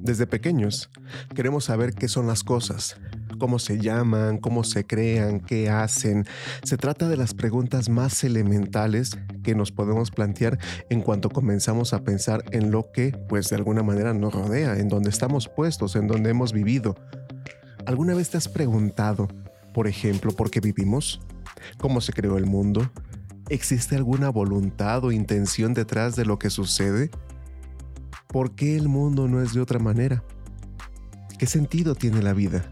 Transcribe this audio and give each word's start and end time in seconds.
Desde 0.00 0.26
pequeños 0.26 0.90
queremos 1.34 1.64
saber 1.64 1.94
qué 1.94 2.08
son 2.08 2.26
las 2.26 2.44
cosas, 2.44 2.96
cómo 3.38 3.58
se 3.58 3.78
llaman, 3.78 4.38
cómo 4.38 4.64
se 4.64 4.86
crean, 4.86 5.40
qué 5.40 5.70
hacen. 5.70 6.26
Se 6.62 6.76
trata 6.76 7.08
de 7.08 7.16
las 7.16 7.34
preguntas 7.34 7.88
más 7.88 8.22
elementales 8.24 9.18
que 9.42 9.54
nos 9.54 9.72
podemos 9.72 10.10
plantear 10.10 10.58
en 10.90 11.00
cuanto 11.00 11.30
comenzamos 11.30 11.92
a 11.92 12.04
pensar 12.04 12.44
en 12.50 12.70
lo 12.70 12.90
que, 12.92 13.12
pues 13.28 13.48
de 13.48 13.56
alguna 13.56 13.82
manera 13.82 14.14
nos 14.14 14.34
rodea, 14.34 14.78
en 14.78 14.88
donde 14.88 15.10
estamos 15.10 15.48
puestos, 15.48 15.96
en 15.96 16.06
donde 16.06 16.30
hemos 16.30 16.52
vivido. 16.52 16.96
¿Alguna 17.86 18.14
vez 18.14 18.30
te 18.30 18.36
has 18.36 18.48
preguntado, 18.48 19.28
por 19.72 19.86
ejemplo, 19.86 20.32
por 20.32 20.50
qué 20.50 20.60
vivimos? 20.60 21.20
¿Cómo 21.78 22.00
se 22.00 22.12
creó 22.12 22.36
el 22.36 22.46
mundo? 22.46 22.90
¿Existe 23.48 23.94
alguna 23.94 24.28
voluntad 24.28 25.04
o 25.04 25.12
intención 25.12 25.72
detrás 25.72 26.16
de 26.16 26.24
lo 26.24 26.38
que 26.38 26.50
sucede? 26.50 27.10
¿Por 28.36 28.54
qué 28.54 28.76
el 28.76 28.90
mundo 28.90 29.28
no 29.28 29.40
es 29.40 29.54
de 29.54 29.62
otra 29.62 29.78
manera? 29.78 30.22
¿Qué 31.38 31.46
sentido 31.46 31.94
tiene 31.94 32.20
la 32.20 32.34
vida? 32.34 32.70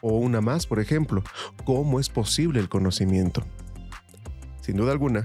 O 0.00 0.18
una 0.18 0.40
más, 0.40 0.66
por 0.66 0.80
ejemplo, 0.80 1.22
¿cómo 1.64 2.00
es 2.00 2.08
posible 2.08 2.58
el 2.58 2.68
conocimiento? 2.68 3.44
Sin 4.60 4.76
duda 4.76 4.90
alguna, 4.90 5.22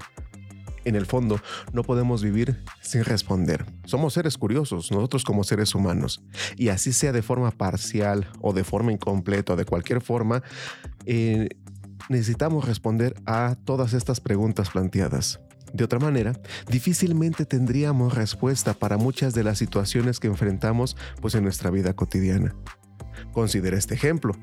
en 0.86 0.96
el 0.96 1.08
fondo, 1.08 1.42
no 1.74 1.82
podemos 1.82 2.22
vivir 2.22 2.64
sin 2.82 3.04
responder. 3.04 3.66
Somos 3.86 4.14
seres 4.14 4.38
curiosos, 4.38 4.92
nosotros 4.92 5.24
como 5.24 5.44
seres 5.44 5.74
humanos. 5.74 6.22
Y 6.56 6.70
así 6.70 6.94
sea 6.94 7.12
de 7.12 7.24
forma 7.24 7.50
parcial 7.50 8.30
o 8.42 8.54
de 8.54 8.64
forma 8.64 8.92
incompleta 8.92 9.54
o 9.54 9.56
de 9.56 9.66
cualquier 9.66 10.02
forma, 10.02 10.44
eh, 11.08 11.50
necesitamos 12.10 12.64
responder 12.64 13.16
a 13.26 13.56
todas 13.66 13.94
estas 13.94 14.20
preguntas 14.20 14.70
planteadas. 14.70 15.40
De 15.74 15.84
otra 15.84 16.00
manera, 16.00 16.34
difícilmente 16.70 17.46
tendríamos 17.46 18.14
respuesta 18.16 18.74
para 18.74 18.98
muchas 18.98 19.34
de 19.34 19.44
las 19.44 19.58
situaciones 19.58 20.20
que 20.20 20.28
enfrentamos 20.28 20.96
pues 21.22 21.36
en 21.36 21.44
nuestra 21.44 21.70
vida 21.70 21.94
cotidiana. 21.94 22.56
Considera 23.34 23.78
este 23.78 23.96
ejemplo. 23.96 24.34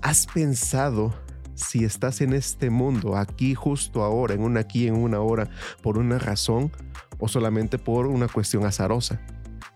¿Has 0.00 0.26
pensado 0.26 1.14
si 1.54 1.84
estás 1.84 2.20
en 2.20 2.32
este 2.32 2.70
mundo, 2.70 3.16
aquí 3.16 3.54
justo 3.54 4.02
ahora, 4.02 4.34
en 4.34 4.42
una 4.42 4.60
aquí, 4.60 4.86
en 4.86 4.96
una 4.96 5.20
hora, 5.20 5.50
por 5.82 5.98
una 5.98 6.18
razón 6.18 6.72
o 7.18 7.28
solamente 7.28 7.78
por 7.78 8.06
una 8.06 8.28
cuestión 8.28 8.64
azarosa? 8.64 9.20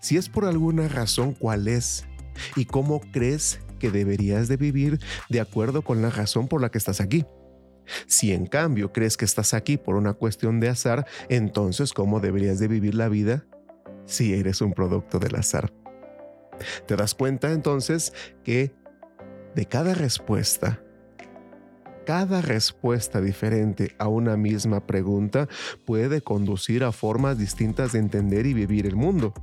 Si 0.00 0.16
es 0.16 0.28
por 0.28 0.44
alguna 0.44 0.88
razón, 0.88 1.34
¿cuál 1.34 1.68
es? 1.68 2.06
¿Y 2.54 2.66
cómo 2.66 3.00
crees 3.12 3.60
que 3.78 3.90
deberías 3.90 4.48
de 4.48 4.56
vivir 4.56 5.00
de 5.28 5.40
acuerdo 5.40 5.82
con 5.82 6.02
la 6.02 6.10
razón 6.10 6.48
por 6.48 6.60
la 6.60 6.70
que 6.70 6.78
estás 6.78 7.00
aquí? 7.00 7.24
Si 8.06 8.32
en 8.32 8.46
cambio 8.46 8.92
crees 8.92 9.16
que 9.16 9.24
estás 9.24 9.54
aquí 9.54 9.76
por 9.76 9.96
una 9.96 10.14
cuestión 10.14 10.60
de 10.60 10.68
azar, 10.68 11.06
entonces 11.28 11.92
¿cómo 11.92 12.20
deberías 12.20 12.58
de 12.58 12.68
vivir 12.68 12.94
la 12.94 13.08
vida 13.08 13.46
si 14.04 14.34
eres 14.34 14.60
un 14.60 14.72
producto 14.72 15.18
del 15.18 15.36
azar? 15.36 15.72
Te 16.86 16.96
das 16.96 17.14
cuenta 17.14 17.52
entonces 17.52 18.12
que 18.44 18.74
de 19.54 19.66
cada 19.66 19.94
respuesta, 19.94 20.82
cada 22.06 22.40
respuesta 22.40 23.20
diferente 23.20 23.94
a 23.98 24.08
una 24.08 24.36
misma 24.36 24.86
pregunta 24.86 25.48
puede 25.84 26.20
conducir 26.20 26.84
a 26.84 26.92
formas 26.92 27.38
distintas 27.38 27.92
de 27.92 27.98
entender 27.98 28.46
y 28.46 28.54
vivir 28.54 28.86
el 28.86 28.96
mundo. 28.96 29.34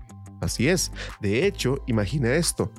Así 0.41 0.67
es. 0.67 0.91
De 1.21 1.45
hecho, 1.45 1.83
imagina 1.87 2.33
esto 2.33 2.71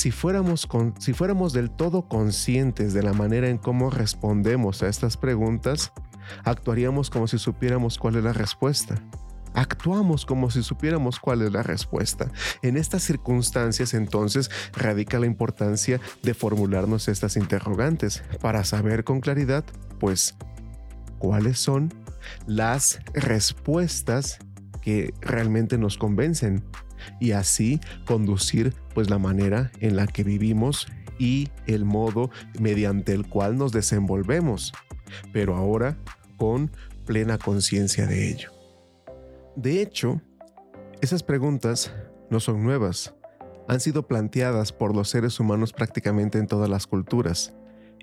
si 0.00 0.12
fuéramos, 0.12 0.66
si 0.98 1.12
fuéramos 1.12 1.52
del 1.52 1.70
todo 1.70 2.08
conscientes 2.08 2.94
de 2.94 3.02
la 3.02 3.12
manera 3.12 3.50
en 3.50 3.58
cómo 3.58 3.90
respondemos 3.90 4.82
a 4.82 4.88
estas 4.88 5.18
preguntas, 5.18 5.92
actuaríamos 6.42 7.10
como 7.10 7.28
si 7.28 7.36
supiéramos 7.36 7.98
cuál 7.98 8.16
es 8.16 8.24
la 8.24 8.32
respuesta. 8.32 8.94
Actuamos 9.52 10.24
como 10.24 10.50
si 10.50 10.62
supiéramos 10.62 11.20
cuál 11.20 11.42
es 11.42 11.52
la 11.52 11.62
respuesta. 11.62 12.32
En 12.62 12.78
estas 12.78 13.02
circunstancias 13.02 13.92
entonces 13.92 14.50
radica 14.72 15.18
la 15.18 15.26
importancia 15.26 16.00
de 16.22 16.32
formularnos 16.32 17.06
estas 17.08 17.36
interrogantes 17.36 18.22
para 18.40 18.64
saber 18.64 19.04
con 19.04 19.20
claridad, 19.20 19.66
pues, 19.98 20.34
cuáles 21.18 21.58
son 21.58 21.92
las 22.46 23.00
respuestas 23.12 24.38
que 24.80 25.12
realmente 25.20 25.76
nos 25.76 25.98
convencen 25.98 26.64
y 27.20 27.32
así 27.32 27.80
conducir 28.06 28.74
pues 28.94 29.10
la 29.10 29.18
manera 29.18 29.70
en 29.80 29.96
la 29.96 30.06
que 30.06 30.24
vivimos 30.24 30.86
y 31.18 31.48
el 31.66 31.84
modo 31.84 32.30
mediante 32.58 33.12
el 33.12 33.28
cual 33.28 33.56
nos 33.56 33.72
desenvolvemos, 33.72 34.72
pero 35.32 35.56
ahora 35.56 35.96
con 36.36 36.70
plena 37.04 37.38
conciencia 37.38 38.06
de 38.06 38.30
ello. 38.30 38.50
De 39.56 39.82
hecho, 39.82 40.20
esas 41.02 41.22
preguntas 41.22 41.92
no 42.30 42.40
son 42.40 42.62
nuevas, 42.62 43.14
han 43.68 43.80
sido 43.80 44.06
planteadas 44.06 44.72
por 44.72 44.94
los 44.94 45.10
seres 45.10 45.38
humanos 45.38 45.72
prácticamente 45.72 46.38
en 46.38 46.46
todas 46.46 46.68
las 46.68 46.86
culturas 46.86 47.52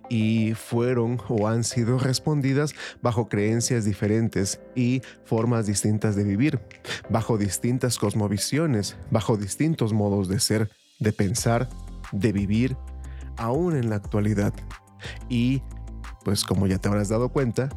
y 0.10 0.54
fueron 0.54 1.20
o 1.28 1.48
han 1.48 1.64
sido 1.64 2.00
respondidas 2.00 2.74
bajo 3.02 3.28
creencias 3.28 3.86
diferentes 3.86 4.62
y 4.76 5.02
formas 5.26 5.68
distintas 5.68 6.16
de 6.16 6.24
vivir, 6.24 6.60
bajo 7.10 7.38
distintas 7.38 7.98
cosmovisiones, 7.98 8.98
bajo 9.12 9.38
distintos 9.38 9.94
modos 9.94 10.28
de 10.28 10.40
ser, 10.40 10.70
de 11.00 11.14
pensar, 11.14 11.70
de 12.12 12.32
vivir, 12.32 12.78
aún 13.38 13.76
en 13.76 13.90
la 13.90 13.96
actualidad. 13.96 14.54
Y, 15.30 15.62
pues 16.24 16.44
como 16.44 16.68
ya 16.68 16.78
te 16.78 16.88
habrás 16.88 17.10
dado 17.10 17.30
cuenta, 17.30 17.70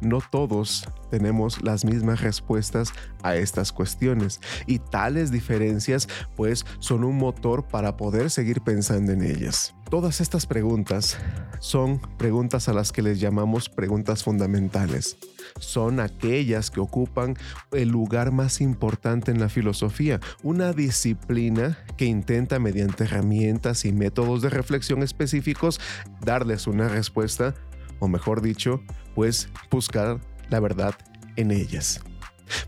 no 0.00 0.20
todos 0.30 0.88
tenemos 1.10 1.62
las 1.62 1.84
mismas 1.84 2.20
respuestas 2.20 2.92
a 3.22 3.36
estas 3.36 3.72
cuestiones 3.72 4.40
y 4.66 4.78
tales 4.78 5.30
diferencias 5.30 6.08
pues 6.36 6.66
son 6.80 7.04
un 7.04 7.16
motor 7.16 7.66
para 7.66 7.96
poder 7.96 8.30
seguir 8.30 8.60
pensando 8.60 9.12
en 9.12 9.22
ellas. 9.22 9.75
Todas 9.90 10.20
estas 10.20 10.46
preguntas 10.46 11.16
son 11.60 12.00
preguntas 12.18 12.68
a 12.68 12.72
las 12.72 12.90
que 12.90 13.02
les 13.02 13.20
llamamos 13.20 13.68
preguntas 13.68 14.24
fundamentales. 14.24 15.16
Son 15.60 16.00
aquellas 16.00 16.72
que 16.72 16.80
ocupan 16.80 17.36
el 17.70 17.90
lugar 17.90 18.32
más 18.32 18.60
importante 18.60 19.30
en 19.30 19.38
la 19.38 19.48
filosofía, 19.48 20.18
una 20.42 20.72
disciplina 20.72 21.78
que 21.96 22.06
intenta 22.06 22.58
mediante 22.58 23.04
herramientas 23.04 23.84
y 23.84 23.92
métodos 23.92 24.42
de 24.42 24.50
reflexión 24.50 25.04
específicos 25.04 25.80
darles 26.20 26.66
una 26.66 26.88
respuesta, 26.88 27.54
o 28.00 28.08
mejor 28.08 28.42
dicho, 28.42 28.82
pues 29.14 29.48
buscar 29.70 30.20
la 30.50 30.58
verdad 30.58 30.96
en 31.36 31.52
ellas. 31.52 32.00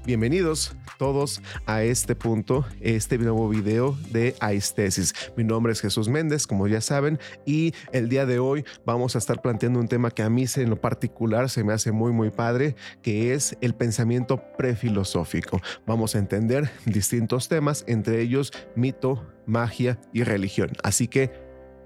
Bienvenidos 0.05 0.77
todos 0.99 1.43
a 1.67 1.83
este 1.83 2.15
punto, 2.15 2.67
este 2.81 3.19
nuevo 3.19 3.49
video 3.49 3.97
de 4.11 4.35
Aistesis. 4.41 5.15
Mi 5.37 5.45
nombre 5.45 5.73
es 5.73 5.81
Jesús 5.81 6.09
Méndez, 6.09 6.47
como 6.47 6.67
ya 6.67 6.81
saben, 6.81 7.19
y 7.45 7.75
el 7.93 8.09
día 8.09 8.27
de 8.27 8.39
hoy 8.39 8.65
vamos 8.85 9.15
a 9.15 9.19
estar 9.19 9.43
planteando 9.43 9.81
un 9.81 9.89
tema 9.89 10.11
que 10.11 10.23
a 10.23 10.31
mí 10.31 10.47
en 10.57 10.71
lo 10.71 10.81
particular 10.81 11.51
se 11.51 11.65
me 11.65 11.73
hace 11.73 11.93
muy 11.93 12.13
muy 12.13 12.31
padre, 12.31 12.77
que 13.03 13.35
es 13.35 13.57
el 13.61 13.75
pensamiento 13.75 14.43
prefilosófico. 14.57 15.61
Vamos 15.87 16.15
a 16.15 16.19
entender 16.19 16.71
distintos 16.85 17.49
temas, 17.49 17.85
entre 17.87 18.21
ellos 18.21 18.53
mito, 18.75 19.27
magia 19.47 19.99
y 20.13 20.23
religión. 20.23 20.71
Así 20.83 21.09
que 21.09 21.33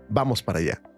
vamos 0.09 0.43
para 0.43 0.61
allá. 0.61 0.92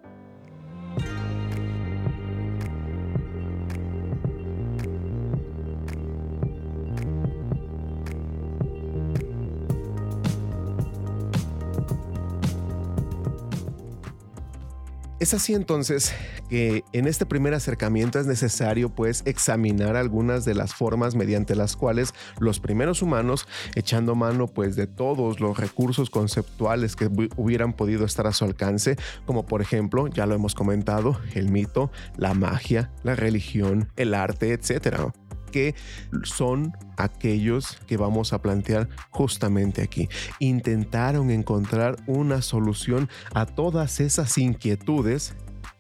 Es 15.21 15.33
así 15.33 15.55
entonces 15.55 16.13
que 16.51 16.83
en 16.93 17.07
este 17.07 17.25
primer 17.25 17.55
acercamiento 17.55 18.19
es 18.19 18.27
necesario 18.27 18.89
pues 18.89 19.23
examinar 19.27 19.97
algunas 19.97 20.45
de 20.45 20.55
las 20.55 20.75
formas 20.75 21.15
mediante 21.15 21.55
las 21.55 21.77
cuales 21.77 22.13
los 22.41 22.59
primeros 22.59 23.01
humanos, 23.01 23.47
echando 23.77 24.17
mano 24.17 24.49
pues 24.49 24.75
de 24.75 24.89
todos 24.89 25.39
los 25.39 25.57
recursos 25.57 26.11
conceptuales 26.11 26.97
que 26.97 27.09
hubieran 27.37 27.73
podido 27.75 28.05
estar 28.05 28.27
a 28.27 28.33
su 28.33 28.45
alcance, 28.45 28.97
como 29.25 29.47
por 29.47 29.63
ejemplo, 29.63 30.09
ya 30.09 30.27
lo 30.27 30.35
hemos 30.35 30.55
comentado, 30.55 31.21
el 31.35 31.49
mito, 31.49 31.93
la 32.17 32.35
magia, 32.35 32.91
la 33.05 33.15
religión, 33.15 33.91
el 33.97 34.15
arte, 34.15 34.53
etcétera 34.53 35.13
que 35.55 35.77
son 36.25 36.73
aquellos 36.97 37.79
que 37.87 37.97
vamos 37.97 38.33
a 38.33 38.43
plantear 38.43 38.89
justamente 39.11 39.83
aquí. 39.83 40.09
Intentaron 40.41 41.31
encontrar 41.31 41.95
una 42.09 42.43
solución 42.43 43.09
a 43.35 43.47
todas 43.47 44.01
esas 44.01 44.37
inquietudes 44.37 45.37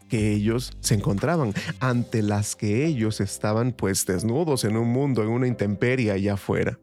que 0.08 0.30
ellos 0.30 0.76
se 0.78 0.94
encontraban, 0.94 1.54
ante 1.80 2.22
las 2.22 2.54
que 2.54 2.86
ellos 2.86 3.20
estaban 3.20 3.72
pues 3.72 4.06
desnudos 4.06 4.62
en 4.62 4.76
un 4.76 4.90
mundo, 4.90 5.24
en 5.24 5.30
una 5.30 5.48
intemperie 5.48 6.12
allá 6.12 6.34
afuera. 6.34 6.78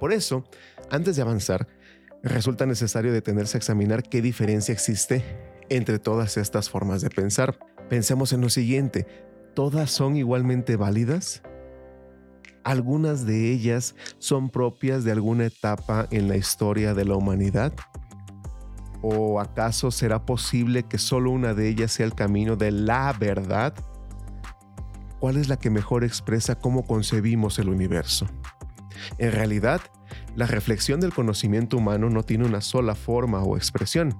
Por 0.00 0.12
eso, 0.12 0.44
antes 0.90 1.14
de 1.14 1.22
avanzar, 1.22 1.68
resulta 2.24 2.66
necesario 2.66 3.12
detenerse 3.12 3.56
a 3.56 3.60
examinar 3.60 4.02
qué 4.02 4.22
diferencia 4.22 4.72
existe 4.72 5.22
entre 5.68 6.00
todas 6.00 6.36
estas 6.36 6.68
formas 6.68 7.00
de 7.00 7.10
pensar. 7.10 7.56
Pensemos 7.88 8.32
en 8.32 8.40
lo 8.40 8.48
siguiente, 8.48 9.06
¿todas 9.54 9.92
son 9.92 10.16
igualmente 10.16 10.74
válidas? 10.74 11.44
Algunas 12.64 13.26
de 13.26 13.52
ellas 13.52 13.94
son 14.18 14.50
propias 14.50 15.04
de 15.04 15.12
alguna 15.12 15.46
etapa 15.46 16.08
en 16.10 16.28
la 16.28 16.36
historia 16.36 16.94
de 16.94 17.04
la 17.04 17.14
humanidad? 17.14 17.72
¿O 19.02 19.38
acaso 19.40 19.90
será 19.90 20.24
posible 20.24 20.84
que 20.84 20.98
solo 20.98 21.30
una 21.30 21.54
de 21.54 21.68
ellas 21.68 21.92
sea 21.92 22.06
el 22.06 22.14
camino 22.14 22.56
de 22.56 22.70
la 22.72 23.12
verdad? 23.12 23.74
¿Cuál 25.20 25.36
es 25.36 25.48
la 25.48 25.58
que 25.58 25.70
mejor 25.70 26.04
expresa 26.04 26.54
cómo 26.54 26.84
concebimos 26.86 27.58
el 27.58 27.68
universo? 27.68 28.26
En 29.18 29.32
realidad, 29.32 29.80
la 30.36 30.46
reflexión 30.46 31.00
del 31.00 31.12
conocimiento 31.12 31.76
humano 31.76 32.10
no 32.10 32.22
tiene 32.22 32.44
una 32.44 32.60
sola 32.60 32.94
forma 32.94 33.42
o 33.42 33.56
expresión. 33.56 34.14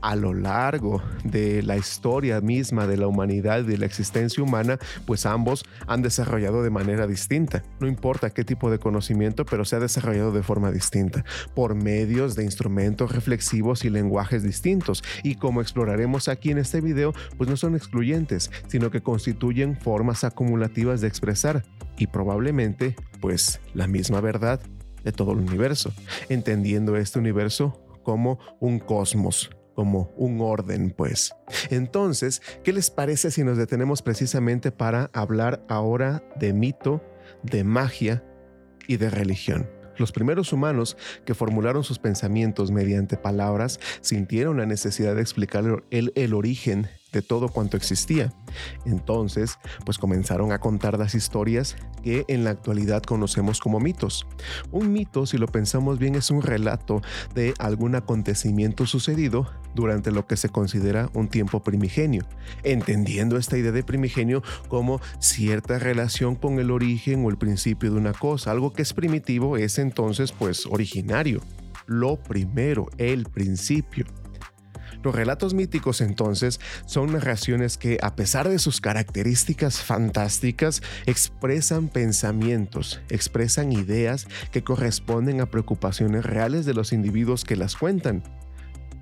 A 0.00 0.16
lo 0.16 0.34
largo 0.34 1.02
de 1.24 1.62
la 1.62 1.76
historia 1.76 2.40
misma 2.40 2.86
de 2.86 2.96
la 2.96 3.06
humanidad 3.06 3.60
y 3.60 3.66
de 3.66 3.78
la 3.78 3.86
existencia 3.86 4.42
humana, 4.42 4.78
pues 5.06 5.26
ambos 5.26 5.64
han 5.86 6.02
desarrollado 6.02 6.62
de 6.62 6.70
manera 6.70 7.06
distinta. 7.06 7.62
No 7.80 7.86
importa 7.86 8.30
qué 8.30 8.44
tipo 8.44 8.70
de 8.70 8.78
conocimiento, 8.78 9.44
pero 9.44 9.64
se 9.64 9.76
ha 9.76 9.80
desarrollado 9.80 10.32
de 10.32 10.42
forma 10.42 10.70
distinta, 10.70 11.24
por 11.54 11.74
medios 11.74 12.34
de 12.34 12.44
instrumentos 12.44 13.12
reflexivos 13.12 13.84
y 13.84 13.90
lenguajes 13.90 14.42
distintos. 14.42 15.02
Y 15.22 15.34
como 15.34 15.60
exploraremos 15.60 16.28
aquí 16.28 16.50
en 16.50 16.58
este 16.58 16.80
video, 16.80 17.12
pues 17.36 17.48
no 17.48 17.56
son 17.56 17.74
excluyentes, 17.74 18.50
sino 18.68 18.90
que 18.90 19.02
constituyen 19.02 19.76
formas 19.76 20.24
acumulativas 20.24 21.00
de 21.00 21.08
expresar 21.08 21.64
y 21.96 22.06
probablemente, 22.06 22.96
pues, 23.20 23.60
la 23.74 23.86
misma 23.86 24.20
verdad 24.20 24.60
de 25.04 25.12
todo 25.12 25.32
el 25.32 25.38
universo, 25.38 25.92
entendiendo 26.28 26.96
este 26.96 27.18
universo 27.18 27.82
como 28.02 28.38
un 28.60 28.78
cosmos, 28.78 29.50
como 29.74 30.12
un 30.16 30.40
orden, 30.40 30.90
pues. 30.90 31.34
Entonces, 31.70 32.42
¿qué 32.64 32.72
les 32.72 32.90
parece 32.90 33.30
si 33.30 33.44
nos 33.44 33.58
detenemos 33.58 34.02
precisamente 34.02 34.72
para 34.72 35.10
hablar 35.12 35.64
ahora 35.68 36.22
de 36.36 36.52
mito, 36.52 37.02
de 37.42 37.64
magia 37.64 38.24
y 38.86 38.96
de 38.96 39.10
religión? 39.10 39.68
Los 39.98 40.12
primeros 40.12 40.52
humanos 40.52 40.96
que 41.24 41.34
formularon 41.34 41.84
sus 41.84 41.98
pensamientos 41.98 42.70
mediante 42.70 43.16
palabras 43.16 43.80
sintieron 44.00 44.56
la 44.56 44.66
necesidad 44.66 45.14
de 45.16 45.22
explicar 45.22 45.82
el, 45.90 46.34
origen 46.34 46.88
de 47.12 47.22
todo 47.22 47.48
cuanto 47.48 47.76
existía. 47.76 48.32
Entonces, 48.84 49.58
pues 49.84 49.98
comenzaron 49.98 50.52
a 50.52 50.58
contar 50.58 50.98
las 50.98 51.14
historias 51.14 51.76
que 52.02 52.24
en 52.28 52.44
la 52.44 52.50
actualidad 52.50 53.02
conocemos 53.02 53.60
como 53.60 53.80
mitos. 53.80 54.26
Un 54.70 54.92
mito, 54.92 55.26
si 55.26 55.38
lo 55.38 55.46
pensamos 55.46 55.98
bien, 55.98 56.14
es 56.14 56.30
un 56.30 56.42
relato 56.42 57.02
de 57.34 57.54
algún 57.58 57.94
acontecimiento 57.94 58.86
sucedido 58.86 59.50
durante 59.74 60.10
lo 60.10 60.26
que 60.26 60.36
se 60.36 60.48
considera 60.48 61.10
un 61.14 61.28
tiempo 61.28 61.62
primigenio, 61.62 62.26
entendiendo 62.62 63.36
esta 63.36 63.58
idea 63.58 63.72
de 63.72 63.82
primigenio 63.82 64.42
como 64.68 65.00
cierta 65.18 65.78
relación 65.78 66.34
con 66.34 66.58
el 66.58 66.70
origen 66.70 67.24
o 67.24 67.30
el 67.30 67.38
principio 67.38 67.90
de 67.90 67.98
una 67.98 68.12
cosa. 68.12 68.50
Algo 68.50 68.72
que 68.72 68.82
es 68.82 68.92
primitivo 68.92 69.56
es 69.56 69.78
entonces 69.78 70.32
pues 70.32 70.66
originario, 70.66 71.40
lo 71.86 72.16
primero, 72.16 72.88
el 72.98 73.24
principio. 73.24 74.06
Los 75.02 75.14
relatos 75.14 75.54
míticos 75.54 76.00
entonces 76.00 76.60
son 76.86 77.12
narraciones 77.12 77.78
que, 77.78 77.98
a 78.02 78.16
pesar 78.16 78.48
de 78.48 78.58
sus 78.58 78.80
características 78.80 79.80
fantásticas, 79.80 80.82
expresan 81.06 81.88
pensamientos, 81.88 83.00
expresan 83.08 83.72
ideas 83.72 84.26
que 84.50 84.62
corresponden 84.62 85.40
a 85.40 85.46
preocupaciones 85.46 86.24
reales 86.24 86.66
de 86.66 86.74
los 86.74 86.92
individuos 86.92 87.44
que 87.44 87.56
las 87.56 87.76
cuentan 87.76 88.22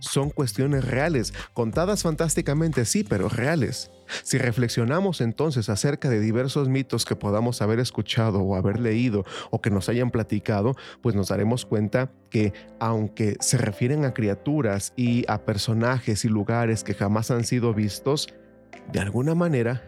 son 0.00 0.30
cuestiones 0.30 0.84
reales, 0.84 1.32
contadas 1.52 2.02
fantásticamente, 2.02 2.84
sí, 2.84 3.04
pero 3.04 3.28
reales. 3.28 3.90
Si 4.22 4.38
reflexionamos 4.38 5.20
entonces 5.20 5.68
acerca 5.68 6.08
de 6.08 6.20
diversos 6.20 6.68
mitos 6.68 7.04
que 7.04 7.16
podamos 7.16 7.60
haber 7.62 7.80
escuchado 7.80 8.40
o 8.40 8.54
haber 8.54 8.78
leído 8.78 9.24
o 9.50 9.60
que 9.60 9.70
nos 9.70 9.88
hayan 9.88 10.10
platicado, 10.10 10.76
pues 11.02 11.14
nos 11.14 11.28
daremos 11.28 11.66
cuenta 11.66 12.10
que 12.30 12.52
aunque 12.78 13.36
se 13.40 13.58
refieren 13.58 14.04
a 14.04 14.14
criaturas 14.14 14.92
y 14.96 15.24
a 15.28 15.44
personajes 15.44 16.24
y 16.24 16.28
lugares 16.28 16.84
que 16.84 16.94
jamás 16.94 17.30
han 17.30 17.44
sido 17.44 17.74
vistos, 17.74 18.28
de 18.92 19.00
alguna 19.00 19.34
manera, 19.34 19.82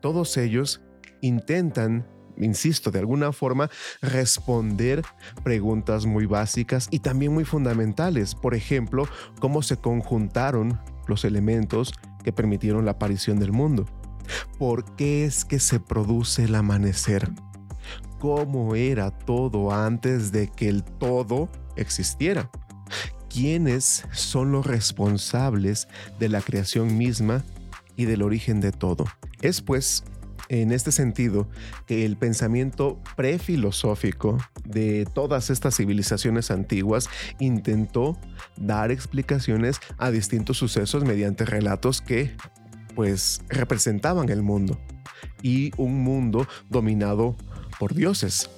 todos 0.00 0.36
ellos 0.36 0.80
intentan 1.20 2.06
insisto, 2.44 2.90
de 2.90 2.98
alguna 2.98 3.32
forma, 3.32 3.70
responder 4.02 5.02
preguntas 5.42 6.06
muy 6.06 6.26
básicas 6.26 6.88
y 6.90 7.00
también 7.00 7.32
muy 7.32 7.44
fundamentales. 7.44 8.34
Por 8.34 8.54
ejemplo, 8.54 9.08
cómo 9.40 9.62
se 9.62 9.76
conjuntaron 9.76 10.80
los 11.06 11.24
elementos 11.24 11.92
que 12.22 12.32
permitieron 12.32 12.84
la 12.84 12.92
aparición 12.92 13.38
del 13.38 13.52
mundo. 13.52 13.86
¿Por 14.58 14.96
qué 14.96 15.24
es 15.24 15.44
que 15.44 15.58
se 15.58 15.80
produce 15.80 16.44
el 16.44 16.54
amanecer? 16.54 17.28
¿Cómo 18.18 18.74
era 18.74 19.10
todo 19.10 19.72
antes 19.72 20.30
de 20.30 20.48
que 20.48 20.68
el 20.68 20.84
todo 20.84 21.48
existiera? 21.76 22.50
¿Quiénes 23.28 24.04
son 24.12 24.52
los 24.52 24.66
responsables 24.66 25.88
de 26.18 26.28
la 26.28 26.40
creación 26.40 26.98
misma 26.98 27.44
y 27.96 28.04
del 28.04 28.22
origen 28.22 28.60
de 28.60 28.72
todo? 28.72 29.06
Es 29.40 29.62
pues 29.62 30.04
en 30.50 30.72
este 30.72 30.92
sentido 30.92 31.48
que 31.86 32.04
el 32.04 32.16
pensamiento 32.16 33.00
prefilosófico 33.16 34.36
de 34.64 35.06
todas 35.14 35.48
estas 35.48 35.76
civilizaciones 35.76 36.50
antiguas 36.50 37.08
intentó 37.38 38.18
dar 38.56 38.90
explicaciones 38.90 39.80
a 39.96 40.10
distintos 40.10 40.58
sucesos 40.58 41.04
mediante 41.04 41.46
relatos 41.46 42.02
que 42.02 42.36
pues 42.96 43.42
representaban 43.48 44.28
el 44.28 44.42
mundo 44.42 44.78
y 45.40 45.70
un 45.76 46.02
mundo 46.02 46.46
dominado 46.68 47.36
por 47.78 47.94
dioses 47.94 48.50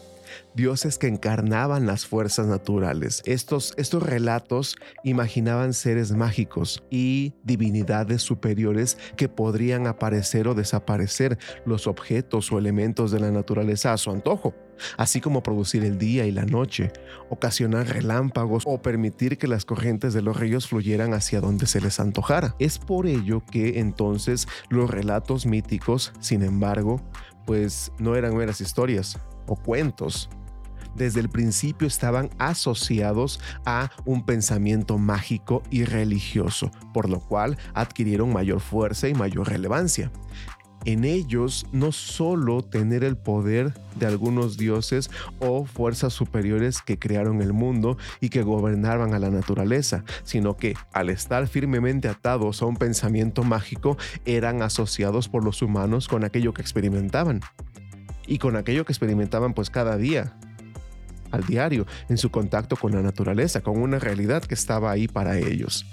dioses 0.55 0.99
que 0.99 1.09
encarnaban 1.09 1.87
las 1.87 2.07
fuerzas 2.07 2.47
naturales. 2.47 3.23
Estos, 3.25 3.75
estos 3.77 4.03
relatos 4.03 4.77
imaginaban 5.05 5.73
seres 5.73 6.13
mágicos 6.13 6.83
y 6.91 7.35
divinidades 7.45 8.23
superiores 8.23 8.99
que 9.17 9.29
podrían 9.29 9.87
aparecer 9.87 10.49
o 10.49 10.55
desaparecer 10.55 11.39
los 11.65 11.87
objetos 11.87 12.53
o 12.53 12.59
elementos 12.59 13.11
de 13.11 13.21
la 13.21 13.31
naturaleza 13.31 13.93
a 13.93 13.99
su 13.99 14.11
antojo 14.11 14.55
así 14.97 15.21
como 15.21 15.43
producir 15.43 15.85
el 15.85 15.99
día 15.99 16.27
y 16.27 16.33
la 16.33 16.45
noche, 16.45 16.93
ocasionar 17.31 17.89
relámpagos 17.89 18.65
o 18.67 18.81
permitir 18.83 19.39
que 19.39 19.47
las 19.47 19.65
corrientes 19.65 20.15
de 20.15 20.23
los 20.23 20.39
ríos 20.39 20.69
fluyeran 20.69 21.15
hacia 21.15 21.41
donde 21.41 21.67
se 21.67 21.81
les 21.81 22.01
antojara. 22.01 22.55
Es 22.59 22.79
por 22.79 23.07
ello 23.07 23.43
que 23.51 23.81
entonces 23.81 24.49
los 24.69 24.91
relatos 24.91 25.47
míticos, 25.47 26.13
sin 26.21 26.43
embargo, 26.43 27.01
pues 27.47 27.93
no 27.99 28.15
eran 28.15 28.37
meras 28.37 28.61
historias 28.61 29.19
o 29.47 29.57
cuentos, 29.57 30.29
desde 30.95 31.21
el 31.21 31.29
principio 31.29 31.87
estaban 31.87 32.31
asociados 32.39 33.41
a 33.65 33.91
un 34.05 34.25
pensamiento 34.25 34.99
mágico 34.99 35.63
y 35.71 35.85
religioso, 35.85 36.71
por 36.93 37.09
lo 37.09 37.21
cual 37.21 37.57
adquirieron 37.75 38.33
mayor 38.33 38.61
fuerza 38.61 39.09
y 39.09 39.15
mayor 39.15 39.49
relevancia. 39.49 40.11
En 40.85 41.05
ellos 41.05 41.65
no 41.71 41.93
solo 41.93 42.63
tener 42.63 43.05
el 43.05 43.17
poder 43.17 43.73
de 44.01 44.07
algunos 44.07 44.57
dioses 44.57 45.11
o 45.39 45.65
fuerzas 45.65 46.13
superiores 46.13 46.83
que 46.83 46.99
crearon 46.99 47.41
el 47.41 47.53
mundo 47.53 47.97
y 48.21 48.31
que 48.31 48.43
gobernaban 48.43 49.15
a 49.15 49.21
la 49.21 49.31
naturaleza, 49.31 50.03
sino 50.25 50.57
que 50.57 50.75
al 50.93 51.09
estar 51.09 51.47
firmemente 51.47 52.09
atados 52.09 52.63
a 52.63 52.67
un 52.67 52.77
pensamiento 52.77 53.45
mágico 53.45 53.97
eran 54.25 54.61
asociados 54.61 55.29
por 55.29 55.45
los 55.45 55.63
humanos 55.63 56.09
con 56.09 56.25
aquello 56.25 56.53
que 56.53 56.63
experimentaban 56.63 57.43
y 58.27 58.39
con 58.39 58.57
aquello 58.57 58.85
que 58.85 58.93
experimentaban 58.93 59.55
pues 59.55 59.71
cada 59.71 59.97
día, 59.97 60.37
al 61.31 61.45
diario 61.45 61.87
en 62.09 62.19
su 62.19 62.31
contacto 62.31 62.77
con 62.77 62.93
la 62.93 63.03
naturaleza, 63.03 63.63
con 63.63 63.79
una 63.81 63.99
realidad 63.99 64.43
que 64.43 64.55
estaba 64.55 64.91
ahí 64.91 65.09
para 65.09 65.39
ellos. 65.39 65.87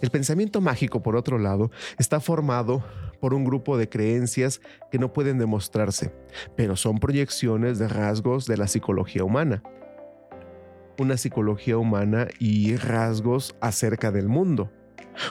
El 0.00 0.10
pensamiento 0.10 0.60
mágico, 0.60 1.02
por 1.02 1.14
otro 1.14 1.38
lado, 1.38 1.70
está 1.98 2.20
formado 2.20 2.82
por 3.20 3.34
un 3.34 3.44
grupo 3.44 3.76
de 3.76 3.88
creencias 3.88 4.60
que 4.90 4.98
no 4.98 5.12
pueden 5.12 5.38
demostrarse, 5.38 6.12
pero 6.56 6.76
son 6.76 6.98
proyecciones 6.98 7.78
de 7.78 7.88
rasgos 7.88 8.46
de 8.46 8.56
la 8.56 8.66
psicología 8.66 9.24
humana. 9.24 9.62
Una 10.98 11.16
psicología 11.16 11.78
humana 11.78 12.28
y 12.40 12.76
rasgos 12.76 13.54
acerca 13.60 14.10
del 14.10 14.28
mundo. 14.28 14.72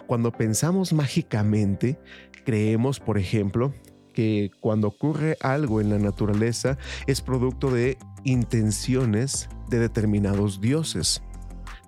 Cuando 0.06 0.32
pensamos 0.32 0.94
mágicamente, 0.94 2.00
creemos, 2.46 3.00
por 3.00 3.18
ejemplo, 3.18 3.74
que 4.18 4.50
cuando 4.62 4.88
ocurre 4.88 5.38
algo 5.42 5.80
en 5.80 5.92
la 5.92 6.00
naturaleza 6.00 6.80
es 7.06 7.22
producto 7.22 7.70
de 7.70 8.00
intenciones 8.24 9.48
de 9.70 9.78
determinados 9.78 10.60
dioses, 10.60 11.22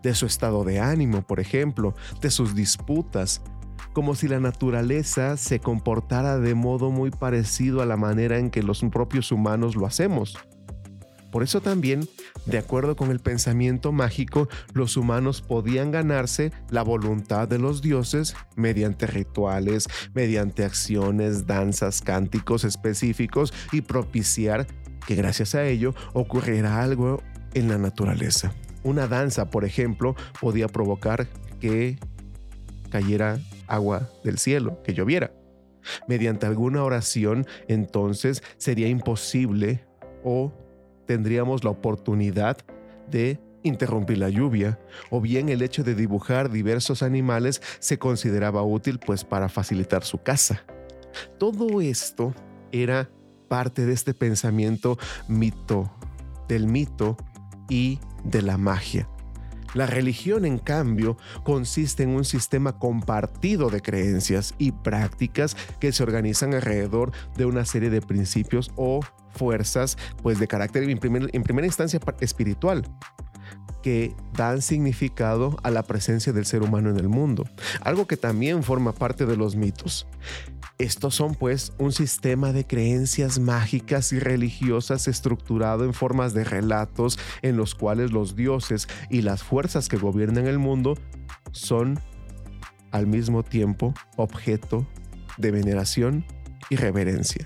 de 0.03 0.13
su 0.13 0.27
estado 0.27 0.63
de 0.63 0.79
ánimo, 0.79 1.23
por 1.23 1.39
ejemplo, 1.39 1.95
de 2.21 2.29
sus 2.29 2.53
disputas, 2.53 3.41
como 3.93 4.13
si 4.13 4.27
la 4.27 4.39
naturaleza 4.39 5.37
se 5.37 5.59
comportara 5.59 6.37
de 6.37 6.53
modo 6.53 6.91
muy 6.91 7.09
parecido 7.09 7.81
a 7.81 7.87
la 7.87 7.97
manera 7.97 8.37
en 8.37 8.51
que 8.51 8.61
los 8.61 8.81
propios 8.91 9.31
humanos 9.31 9.75
lo 9.75 9.87
hacemos. 9.87 10.37
Por 11.31 11.43
eso 11.43 11.61
también, 11.61 12.07
de 12.45 12.57
acuerdo 12.57 12.95
con 12.95 13.11
el 13.11 13.19
pensamiento 13.19 13.91
mágico, 13.91 14.49
los 14.73 14.97
humanos 14.97 15.41
podían 15.41 15.91
ganarse 15.91 16.51
la 16.69 16.83
voluntad 16.83 17.47
de 17.47 17.59
los 17.59 17.81
dioses 17.81 18.35
mediante 18.55 19.05
rituales, 19.05 19.87
mediante 20.13 20.65
acciones, 20.65 21.45
danzas, 21.45 22.01
cánticos 22.01 22.63
específicos 22.63 23.53
y 23.71 23.81
propiciar 23.81 24.67
que 25.05 25.15
gracias 25.15 25.55
a 25.55 25.65
ello 25.65 25.93
ocurriera 26.13 26.81
algo 26.81 27.21
en 27.53 27.67
la 27.67 27.77
naturaleza. 27.77 28.53
Una 28.83 29.07
danza, 29.07 29.49
por 29.49 29.65
ejemplo, 29.65 30.15
podía 30.39 30.67
provocar 30.67 31.27
que 31.59 31.99
cayera 32.89 33.39
agua 33.67 34.09
del 34.23 34.37
cielo, 34.37 34.81
que 34.83 34.93
lloviera. 34.93 35.31
Mediante 36.07 36.45
alguna 36.45 36.83
oración, 36.83 37.45
entonces 37.67 38.43
sería 38.57 38.87
imposible 38.87 39.85
o 40.23 40.53
tendríamos 41.09 41.63
la 41.63 41.71
oportunidad 41.71 42.57
de 43.09 43.39
interrumpir 43.63 44.19
la 44.19 44.29
lluvia, 44.29 44.77
o 45.09 45.19
bien 45.19 45.49
el 45.49 45.63
hecho 45.63 45.83
de 45.83 45.95
dibujar 45.95 46.51
diversos 46.51 47.01
animales 47.01 47.63
se 47.79 47.97
consideraba 47.97 48.61
útil 48.61 48.99
pues 49.03 49.23
para 49.23 49.49
facilitar 49.49 50.03
su 50.03 50.19
caza. 50.21 50.61
Todo 51.39 51.81
esto 51.81 52.35
era 52.71 53.09
parte 53.47 53.87
de 53.87 53.93
este 53.93 54.13
pensamiento 54.13 54.99
mito, 55.27 55.91
del 56.47 56.67
mito 56.67 57.17
y 57.69 57.97
de 58.23 58.43
la 58.43 58.59
magia. 58.59 59.09
La 59.73 59.85
religión, 59.85 60.45
en 60.45 60.57
cambio, 60.57 61.17
consiste 61.43 62.03
en 62.03 62.09
un 62.09 62.25
sistema 62.25 62.77
compartido 62.79 63.69
de 63.69 63.81
creencias 63.81 64.55
y 64.57 64.71
prácticas 64.71 65.55
que 65.79 65.91
se 65.91 66.03
organizan 66.03 66.53
alrededor 66.53 67.11
de 67.37 67.45
una 67.45 67.65
serie 67.65 67.89
de 67.89 68.01
principios 68.01 68.71
o 68.75 69.01
fuerzas, 69.31 69.97
pues 70.23 70.39
de 70.39 70.47
carácter 70.47 70.83
en, 70.83 70.97
primera 70.97 71.65
instancia 71.65 71.99
espiritual 72.19 72.83
que 73.81 74.13
dan 74.33 74.61
significado 74.61 75.57
a 75.63 75.71
la 75.71 75.83
presencia 75.83 76.33
del 76.33 76.45
ser 76.45 76.61
humano 76.61 76.89
en 76.89 76.97
el 76.97 77.09
mundo, 77.09 77.45
algo 77.81 78.07
que 78.07 78.17
también 78.17 78.63
forma 78.63 78.93
parte 78.93 79.25
de 79.25 79.37
los 79.37 79.55
mitos. 79.55 80.07
Estos 80.77 81.15
son 81.15 81.35
pues 81.35 81.73
un 81.77 81.91
sistema 81.91 82.53
de 82.53 82.65
creencias 82.65 83.37
mágicas 83.37 84.13
y 84.13 84.19
religiosas 84.19 85.07
estructurado 85.07 85.83
en 85.83 85.93
formas 85.93 86.33
de 86.33 86.45
relatos 86.45 87.19
en 87.41 87.57
los 87.57 87.75
cuales 87.75 88.11
los 88.11 88.35
dioses 88.35 88.87
y 89.09 89.21
las 89.21 89.43
fuerzas 89.43 89.89
que 89.89 89.97
gobiernan 89.97 90.47
el 90.47 90.57
mundo 90.57 90.97
son 91.51 91.99
al 92.91 93.07
mismo 93.07 93.43
tiempo 93.43 93.93
objeto 94.15 94.87
de 95.37 95.51
veneración 95.51 96.25
y 96.69 96.77
reverencia 96.77 97.45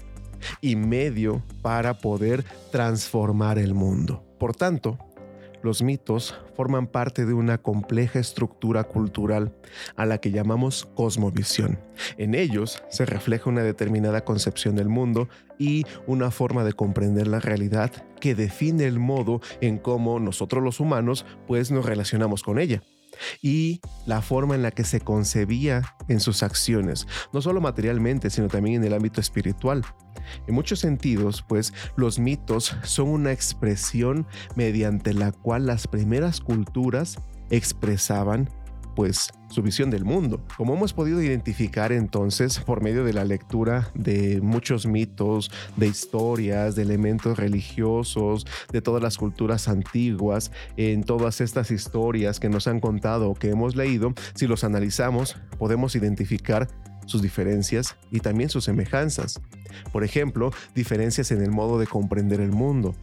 y 0.61 0.75
medio 0.75 1.41
para 1.61 1.97
poder 1.97 2.45
transformar 2.71 3.57
el 3.57 3.73
mundo. 3.73 4.23
Por 4.39 4.55
tanto, 4.55 4.97
los 5.63 5.81
mitos 5.81 6.35
forman 6.55 6.87
parte 6.87 7.25
de 7.25 7.33
una 7.33 7.57
compleja 7.57 8.19
estructura 8.19 8.83
cultural 8.83 9.55
a 9.95 10.05
la 10.05 10.19
que 10.19 10.31
llamamos 10.31 10.87
cosmovisión. 10.95 11.79
En 12.17 12.35
ellos 12.35 12.83
se 12.89 13.05
refleja 13.05 13.49
una 13.49 13.63
determinada 13.63 14.23
concepción 14.23 14.75
del 14.75 14.89
mundo 14.89 15.29
y 15.57 15.85
una 16.05 16.31
forma 16.31 16.63
de 16.63 16.73
comprender 16.73 17.27
la 17.27 17.39
realidad 17.39 17.91
que 18.19 18.35
define 18.35 18.85
el 18.85 18.99
modo 18.99 19.41
en 19.61 19.77
cómo 19.77 20.19
nosotros 20.19 20.63
los 20.63 20.79
humanos 20.79 21.25
pues 21.47 21.71
nos 21.71 21.85
relacionamos 21.85 22.43
con 22.43 22.59
ella 22.59 22.83
y 23.41 23.81
la 24.05 24.21
forma 24.21 24.55
en 24.55 24.61
la 24.61 24.71
que 24.71 24.83
se 24.83 25.01
concebía 25.01 25.95
en 26.07 26.19
sus 26.19 26.43
acciones, 26.43 27.07
no 27.31 27.41
solo 27.41 27.61
materialmente, 27.61 28.29
sino 28.29 28.47
también 28.47 28.77
en 28.77 28.83
el 28.85 28.93
ámbito 28.93 29.21
espiritual. 29.21 29.83
En 30.47 30.55
muchos 30.55 30.79
sentidos, 30.79 31.43
pues, 31.47 31.73
los 31.95 32.19
mitos 32.19 32.75
son 32.83 33.09
una 33.09 33.31
expresión 33.31 34.27
mediante 34.55 35.13
la 35.13 35.31
cual 35.31 35.65
las 35.65 35.87
primeras 35.87 36.39
culturas 36.39 37.17
expresaban 37.49 38.49
pues 38.95 39.29
su 39.49 39.61
visión 39.61 39.89
del 39.89 40.03
mundo. 40.05 40.41
Como 40.57 40.75
hemos 40.75 40.93
podido 40.93 41.21
identificar 41.21 41.91
entonces 41.91 42.59
por 42.59 42.81
medio 42.81 43.03
de 43.03 43.13
la 43.13 43.23
lectura 43.23 43.91
de 43.93 44.41
muchos 44.41 44.85
mitos, 44.85 45.51
de 45.77 45.87
historias, 45.87 46.75
de 46.75 46.81
elementos 46.81 47.37
religiosos, 47.37 48.45
de 48.71 48.81
todas 48.81 49.01
las 49.01 49.17
culturas 49.17 49.67
antiguas, 49.67 50.51
en 50.77 51.03
todas 51.03 51.41
estas 51.41 51.71
historias 51.71 52.39
que 52.39 52.49
nos 52.49 52.67
han 52.67 52.79
contado 52.79 53.29
o 53.29 53.35
que 53.35 53.49
hemos 53.49 53.75
leído, 53.75 54.13
si 54.33 54.47
los 54.47 54.63
analizamos, 54.63 55.37
podemos 55.57 55.95
identificar 55.95 56.67
sus 57.05 57.21
diferencias 57.21 57.95
y 58.11 58.19
también 58.19 58.49
sus 58.49 58.65
semejanzas. 58.65 59.41
Por 59.91 60.03
ejemplo, 60.03 60.51
diferencias 60.73 61.31
en 61.31 61.41
el 61.41 61.51
modo 61.51 61.79
de 61.79 61.87
comprender 61.87 62.39
el 62.39 62.51
mundo, 62.51 62.95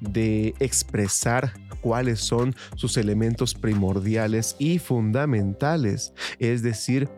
de 0.00 0.54
expresar 0.60 1.52
cuáles 1.76 2.20
son 2.20 2.54
sus 2.74 2.96
elementos 2.96 3.54
primordiales 3.54 4.56
y 4.58 4.78
fundamentales, 4.78 6.12
es 6.38 6.62
decir, 6.62 7.08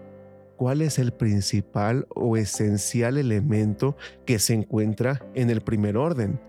cuál 0.56 0.82
es 0.82 0.98
el 0.98 1.12
principal 1.12 2.06
o 2.10 2.36
esencial 2.36 3.16
elemento 3.16 3.96
que 4.26 4.38
se 4.38 4.54
encuentra 4.54 5.24
en 5.34 5.50
el 5.50 5.60
primer 5.60 5.96
orden, 5.96 6.40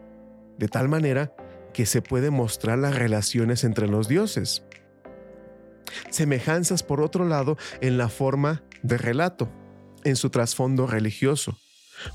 de 0.57 0.67
tal 0.67 0.89
manera 0.89 1.33
que 1.73 1.85
se 1.85 2.01
puede 2.01 2.31
mostrar 2.31 2.79
las 2.79 2.95
relaciones 2.95 3.63
entre 3.63 3.87
los 3.87 4.07
dioses. 4.07 4.63
Semejanzas, 6.09 6.83
por 6.83 7.01
otro 7.01 7.25
lado, 7.25 7.57
en 7.81 7.97
la 7.97 8.09
forma 8.09 8.63
de 8.81 8.97
relato, 8.97 9.49
en 10.03 10.15
su 10.15 10.29
trasfondo 10.29 10.87
religioso. 10.87 11.57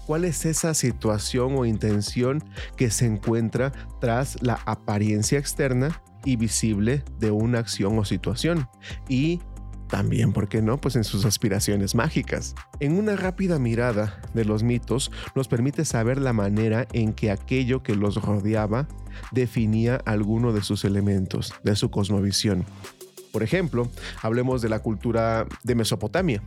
¿Cuál 0.06 0.24
es 0.24 0.44
esa 0.44 0.74
situación 0.74 1.56
o 1.56 1.66
intención 1.66 2.42
que 2.76 2.90
se 2.90 3.06
encuentra 3.06 3.72
tras 4.00 4.42
la 4.42 4.60
apariencia 4.66 5.38
externa 5.38 6.02
y 6.24 6.36
visible 6.36 7.04
de 7.18 7.30
una 7.30 7.58
acción 7.58 7.98
o 7.98 8.04
situación? 8.04 8.68
Y 9.08 9.40
también, 9.88 10.32
¿por 10.32 10.48
qué 10.48 10.62
no? 10.62 10.80
Pues 10.80 10.96
en 10.96 11.04
sus 11.04 11.24
aspiraciones 11.24 11.94
mágicas. 11.94 12.54
En 12.80 12.98
una 12.98 13.16
rápida 13.16 13.58
mirada 13.58 14.20
de 14.32 14.44
los 14.44 14.62
mitos 14.62 15.12
nos 15.36 15.46
permite 15.46 15.84
saber 15.84 16.20
la 16.20 16.32
manera 16.32 16.88
en 16.92 17.12
que 17.12 17.30
aquello 17.30 17.82
que 17.82 17.94
los 17.94 18.20
rodeaba 18.20 18.88
definía 19.30 20.00
alguno 20.04 20.52
de 20.52 20.62
sus 20.62 20.84
elementos, 20.84 21.54
de 21.62 21.76
su 21.76 21.90
cosmovisión. 21.90 22.64
Por 23.32 23.42
ejemplo, 23.42 23.88
hablemos 24.22 24.62
de 24.62 24.68
la 24.68 24.78
cultura 24.78 25.46
de 25.62 25.74
Mesopotamia, 25.74 26.42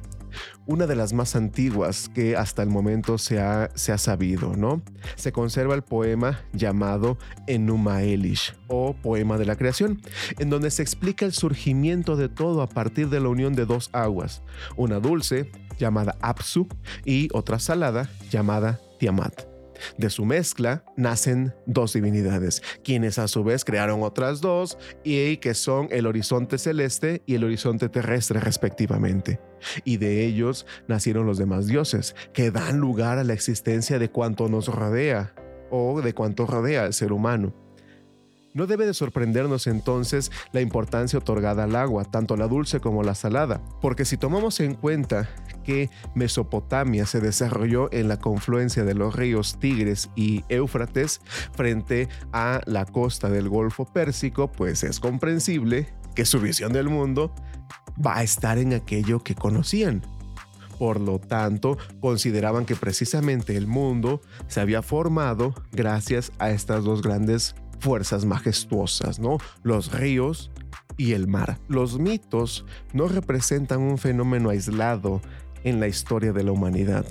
una 0.65 0.87
de 0.87 0.95
las 0.95 1.13
más 1.13 1.35
antiguas 1.35 2.09
que 2.09 2.35
hasta 2.35 2.63
el 2.63 2.69
momento 2.69 3.17
se 3.17 3.39
ha, 3.39 3.69
se 3.75 3.91
ha 3.91 3.97
sabido, 3.97 4.55
¿no? 4.55 4.81
Se 5.15 5.31
conserva 5.31 5.75
el 5.75 5.83
poema 5.83 6.41
llamado 6.53 7.17
Enuma 7.47 8.03
Elish 8.03 8.55
o 8.67 8.93
Poema 8.93 9.37
de 9.37 9.45
la 9.45 9.55
Creación, 9.55 10.01
en 10.39 10.49
donde 10.49 10.71
se 10.71 10.81
explica 10.81 11.25
el 11.25 11.33
surgimiento 11.33 12.15
de 12.15 12.29
todo 12.29 12.61
a 12.61 12.69
partir 12.69 13.09
de 13.09 13.19
la 13.19 13.29
unión 13.29 13.53
de 13.53 13.65
dos 13.65 13.89
aguas, 13.93 14.43
una 14.75 14.99
dulce 14.99 15.51
llamada 15.77 16.17
Apsu 16.21 16.67
y 17.05 17.29
otra 17.33 17.59
salada 17.59 18.09
llamada 18.29 18.79
Tiamat. 18.99 19.56
De 19.97 20.09
su 20.09 20.25
mezcla 20.25 20.83
nacen 20.95 21.53
dos 21.65 21.93
divinidades, 21.93 22.61
quienes 22.83 23.19
a 23.19 23.27
su 23.27 23.43
vez 23.43 23.65
crearon 23.65 24.03
otras 24.03 24.41
dos 24.41 24.77
y 25.03 25.37
que 25.37 25.53
son 25.53 25.87
el 25.91 26.05
horizonte 26.05 26.57
celeste 26.57 27.21
y 27.25 27.35
el 27.35 27.43
horizonte 27.43 27.89
terrestre 27.89 28.39
respectivamente. 28.39 29.39
Y 29.83 29.97
de 29.97 30.25
ellos 30.25 30.65
nacieron 30.87 31.25
los 31.25 31.37
demás 31.37 31.67
dioses, 31.67 32.15
que 32.33 32.51
dan 32.51 32.77
lugar 32.77 33.17
a 33.17 33.23
la 33.23 33.33
existencia 33.33 33.99
de 33.99 34.09
cuanto 34.09 34.47
nos 34.49 34.67
rodea 34.67 35.33
o 35.69 36.01
de 36.01 36.13
cuanto 36.13 36.45
rodea 36.45 36.83
al 36.83 36.93
ser 36.93 37.11
humano. 37.11 37.66
No 38.57 38.65
debe 38.65 38.87
de 38.87 38.95
sorprendernos 38.95 39.67
entonces 39.67 40.31
la 40.51 40.61
importancia 40.61 41.19
otorgada 41.19 41.65
al 41.65 41.75
agua, 41.75 42.05
tanto 42.05 42.35
la 42.35 42.47
dulce 42.47 42.79
como 42.79 43.03
la 43.03 43.13
salada, 43.13 43.61
porque 43.81 44.03
si 44.03 44.17
tomamos 44.17 44.59
en 44.61 44.73
cuenta 44.73 45.29
que 45.63 45.91
Mesopotamia 46.15 47.05
se 47.05 47.21
desarrolló 47.21 47.87
en 47.93 48.07
la 48.07 48.17
confluencia 48.17 48.83
de 48.83 48.95
los 48.95 49.15
ríos 49.15 49.59
Tigres 49.59 50.09
y 50.15 50.43
Éufrates 50.49 51.21
frente 51.53 52.09
a 52.33 52.61
la 52.65 52.85
costa 52.85 53.29
del 53.29 53.47
Golfo 53.47 53.85
Pérsico, 53.85 54.51
pues 54.51 54.81
es 54.83 54.99
comprensible 54.99 55.93
que 56.15 56.25
su 56.25 56.39
visión 56.39 56.73
del 56.73 56.89
mundo 56.89 57.35
va 58.03 58.17
a 58.17 58.23
estar 58.23 58.57
en 58.57 58.73
aquello 58.73 59.19
que 59.19 59.35
conocían. 59.35 60.01
Por 60.79 60.99
lo 60.99 61.19
tanto, 61.19 61.77
consideraban 61.99 62.65
que 62.65 62.75
precisamente 62.75 63.55
el 63.55 63.67
mundo 63.67 64.19
se 64.47 64.61
había 64.61 64.81
formado 64.81 65.53
gracias 65.71 66.31
a 66.39 66.49
estas 66.49 66.83
dos 66.83 67.03
grandes 67.03 67.53
fuerzas 67.79 68.25
majestuosas, 68.25 69.19
¿no? 69.19 69.37
Los 69.63 69.91
ríos 69.91 70.51
y 70.97 71.13
el 71.13 71.27
mar. 71.27 71.59
Los 71.67 71.99
mitos 71.99 72.65
no 72.93 73.07
representan 73.07 73.81
un 73.81 73.97
fenómeno 73.97 74.49
aislado 74.49 75.21
en 75.63 75.79
la 75.79 75.87
historia 75.87 76.33
de 76.33 76.43
la 76.43 76.51
humanidad. 76.51 77.05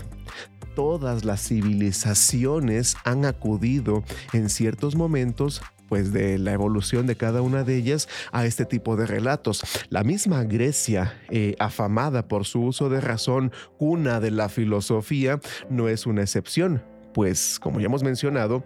Todas 0.75 1.25
las 1.25 1.49
civilizaciones 1.49 2.96
han 3.04 3.25
acudido 3.25 4.04
en 4.32 4.50
ciertos 4.50 4.94
momentos 4.94 5.62
pues 5.88 6.12
de 6.12 6.38
la 6.38 6.52
evolución 6.52 7.06
de 7.06 7.16
cada 7.16 7.42
una 7.42 7.62
de 7.62 7.76
ellas 7.76 8.08
a 8.32 8.44
este 8.44 8.64
tipo 8.64 8.96
de 8.96 9.06
relatos. 9.06 9.62
La 9.88 10.02
misma 10.02 10.42
Grecia, 10.44 11.20
eh, 11.30 11.54
afamada 11.58 12.26
por 12.26 12.44
su 12.44 12.62
uso 12.62 12.88
de 12.88 13.00
razón, 13.00 13.52
cuna 13.78 14.20
de 14.20 14.32
la 14.32 14.49
filosofía, 14.49 15.40
no 15.70 15.88
es 15.88 16.06
una 16.06 16.23
excepción, 16.23 16.82
pues 17.14 17.58
como 17.61 17.78
ya 17.78 17.87
hemos 17.87 18.02
mencionado, 18.02 18.64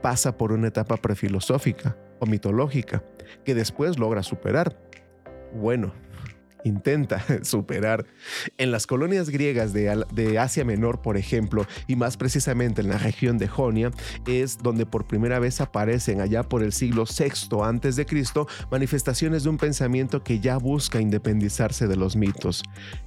pasa 0.00 0.36
por 0.36 0.52
una 0.52 0.68
etapa 0.68 0.96
prefilosófica 0.96 1.96
o 2.18 2.26
mitológica 2.26 3.02
que 3.44 3.54
después 3.54 3.98
logra 3.98 4.22
superar. 4.22 4.76
Bueno, 5.54 5.92
intenta 6.64 7.24
superar. 7.42 8.06
En 8.58 8.70
las 8.70 8.86
colonias 8.86 9.30
griegas 9.30 9.72
de, 9.72 10.38
Asia 10.38 10.64
Menor, 10.64 11.02
por 11.02 11.16
ejemplo, 11.16 11.66
y 11.86 11.96
más 11.96 12.16
precisamente 12.16 12.80
en 12.80 12.88
la 12.88 12.98
región 12.98 13.38
de 13.38 13.48
Jonia, 13.48 13.90
es 14.26 14.58
donde 14.58 14.86
por 14.86 15.06
primera 15.06 15.38
vez 15.38 15.60
aparecen 15.60 16.20
allá 16.20 16.42
por 16.42 16.62
el 16.62 16.72
siglo 16.72 17.04
VI 17.04 17.62
antes 17.62 17.96
de 17.96 18.06
Cristo 18.06 18.46
manifestaciones 18.70 19.44
de 19.44 19.50
un 19.50 19.58
pensamiento 19.58 20.22
que 20.22 20.40
ya 20.40 20.56
busca 20.56 21.00
independizarse 21.00 21.86
de 21.86 21.96
los 21.96 22.16
mitos. 22.16 22.62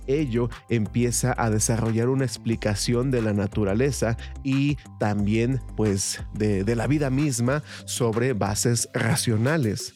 Ello 0.08 0.50
empieza 0.70 1.34
a 1.38 1.50
desarrollar 1.50 2.10
una 2.10 2.26
explicación 2.26 3.12
de 3.12 3.22
la 3.22 3.34
naturaleza 3.34 4.18
y 4.44 4.78
también 5.00 5.62
pues 5.76 6.22
de, 6.34 6.64
de 6.64 6.76
la 6.76 6.88
vida 6.88 7.10
misma 7.10 7.64
sobre 7.86 8.34
bases 8.34 8.90
racionales. 8.94 9.94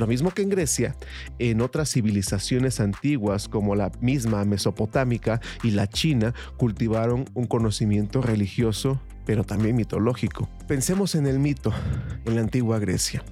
Lo 0.00 0.06
mismo 0.06 0.30
que 0.30 0.40
en 0.40 0.48
Grecia, 0.48 0.96
en 1.38 1.60
otras 1.60 1.90
civilizaciones 1.90 2.80
antiguas 2.80 3.48
como 3.48 3.74
la 3.74 3.92
misma 4.00 4.42
mesopotámica 4.46 5.42
y 5.62 5.72
la 5.72 5.88
china 5.88 6.32
cultivaron 6.56 7.26
un 7.34 7.44
conocimiento 7.44 8.22
religioso, 8.22 8.98
pero 9.26 9.44
también 9.44 9.76
mitológico. 9.76 10.48
Pensemos 10.66 11.14
en 11.16 11.26
el 11.26 11.38
mito 11.38 11.70
en 12.24 12.34
la 12.34 12.40
antigua 12.40 12.78
Grecia. 12.78 13.22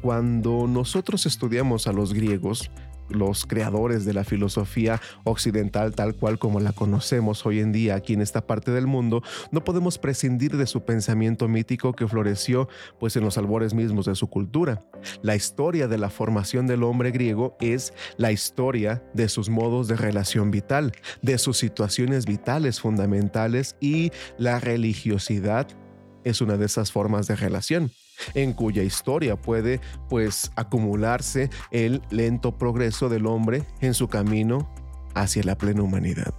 Cuando 0.00 0.66
nosotros 0.66 1.26
estudiamos 1.26 1.86
a 1.86 1.92
los 1.92 2.14
griegos, 2.14 2.70
los 3.10 3.46
creadores 3.46 4.04
de 4.04 4.14
la 4.14 4.24
filosofía 4.24 5.00
occidental 5.24 5.94
tal 5.94 6.14
cual 6.14 6.38
como 6.38 6.60
la 6.60 6.72
conocemos 6.72 7.44
hoy 7.46 7.60
en 7.60 7.72
día 7.72 7.94
aquí 7.94 8.14
en 8.14 8.20
esta 8.20 8.46
parte 8.46 8.70
del 8.70 8.86
mundo, 8.86 9.22
no 9.50 9.64
podemos 9.64 9.98
prescindir 9.98 10.56
de 10.56 10.66
su 10.66 10.84
pensamiento 10.84 11.48
mítico 11.48 11.92
que 11.92 12.08
floreció 12.08 12.68
pues 12.98 13.16
en 13.16 13.24
los 13.24 13.38
albores 13.38 13.74
mismos 13.74 14.06
de 14.06 14.14
su 14.14 14.28
cultura. 14.28 14.82
La 15.22 15.36
historia 15.36 15.88
de 15.88 15.98
la 15.98 16.10
formación 16.10 16.66
del 16.66 16.82
hombre 16.82 17.10
griego 17.10 17.56
es 17.60 17.92
la 18.16 18.32
historia 18.32 19.02
de 19.14 19.28
sus 19.28 19.48
modos 19.48 19.88
de 19.88 19.96
relación 19.96 20.50
vital, 20.50 20.92
de 21.22 21.38
sus 21.38 21.58
situaciones 21.58 22.26
vitales 22.26 22.80
fundamentales 22.80 23.76
y 23.80 24.10
la 24.38 24.60
religiosidad 24.60 25.66
es 26.24 26.40
una 26.40 26.56
de 26.56 26.66
esas 26.66 26.92
formas 26.92 27.26
de 27.26 27.36
relación 27.36 27.90
en 28.34 28.52
cuya 28.52 28.82
historia 28.82 29.36
puede 29.36 29.80
pues 30.08 30.50
acumularse 30.56 31.50
el 31.70 32.02
lento 32.10 32.56
progreso 32.56 33.08
del 33.08 33.26
hombre 33.26 33.64
en 33.80 33.94
su 33.94 34.08
camino 34.08 34.68
hacia 35.14 35.42
la 35.42 35.56
plena 35.56 35.82
humanidad. 35.82 36.34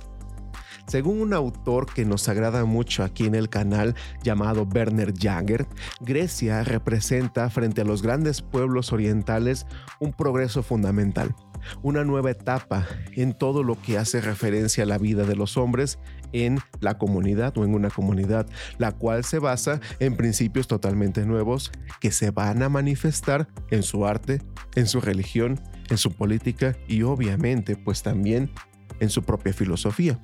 Según 0.87 1.21
un 1.21 1.33
autor 1.33 1.85
que 1.93 2.03
nos 2.03 2.27
agrada 2.27 2.65
mucho 2.65 3.03
aquí 3.03 3.25
en 3.25 3.35
el 3.35 3.49
canal 3.49 3.95
llamado 4.23 4.67
Werner 4.73 5.13
Jager, 5.17 5.65
Grecia 6.01 6.63
representa 6.63 7.49
frente 7.49 7.81
a 7.81 7.85
los 7.85 8.01
grandes 8.01 8.41
pueblos 8.41 8.91
orientales 8.91 9.65
un 9.99 10.11
progreso 10.11 10.63
fundamental, 10.63 11.33
una 11.81 12.03
nueva 12.03 12.31
etapa 12.31 12.87
en 13.13 13.33
todo 13.33 13.63
lo 13.63 13.81
que 13.81 13.97
hace 13.97 14.21
referencia 14.21 14.83
a 14.83 14.87
la 14.87 14.97
vida 14.97 15.25
de 15.25 15.35
los 15.35 15.57
hombres 15.57 15.99
en 16.33 16.59
la 16.79 16.97
comunidad 16.97 17.57
o 17.57 17.65
en 17.65 17.73
una 17.73 17.89
comunidad, 17.89 18.47
la 18.77 18.91
cual 18.93 19.23
se 19.23 19.39
basa 19.39 19.81
en 19.99 20.15
principios 20.15 20.67
totalmente 20.67 21.25
nuevos 21.25 21.71
que 21.99 22.11
se 22.11 22.31
van 22.31 22.63
a 22.63 22.69
manifestar 22.69 23.47
en 23.69 23.83
su 23.83 24.05
arte, 24.05 24.41
en 24.75 24.87
su 24.87 25.01
religión, 25.01 25.59
en 25.89 25.97
su 25.97 26.13
política 26.13 26.75
y 26.87 27.03
obviamente 27.03 27.75
pues 27.75 28.03
también 28.03 28.51
en 28.99 29.09
su 29.09 29.23
propia 29.23 29.53
filosofía. 29.53 30.19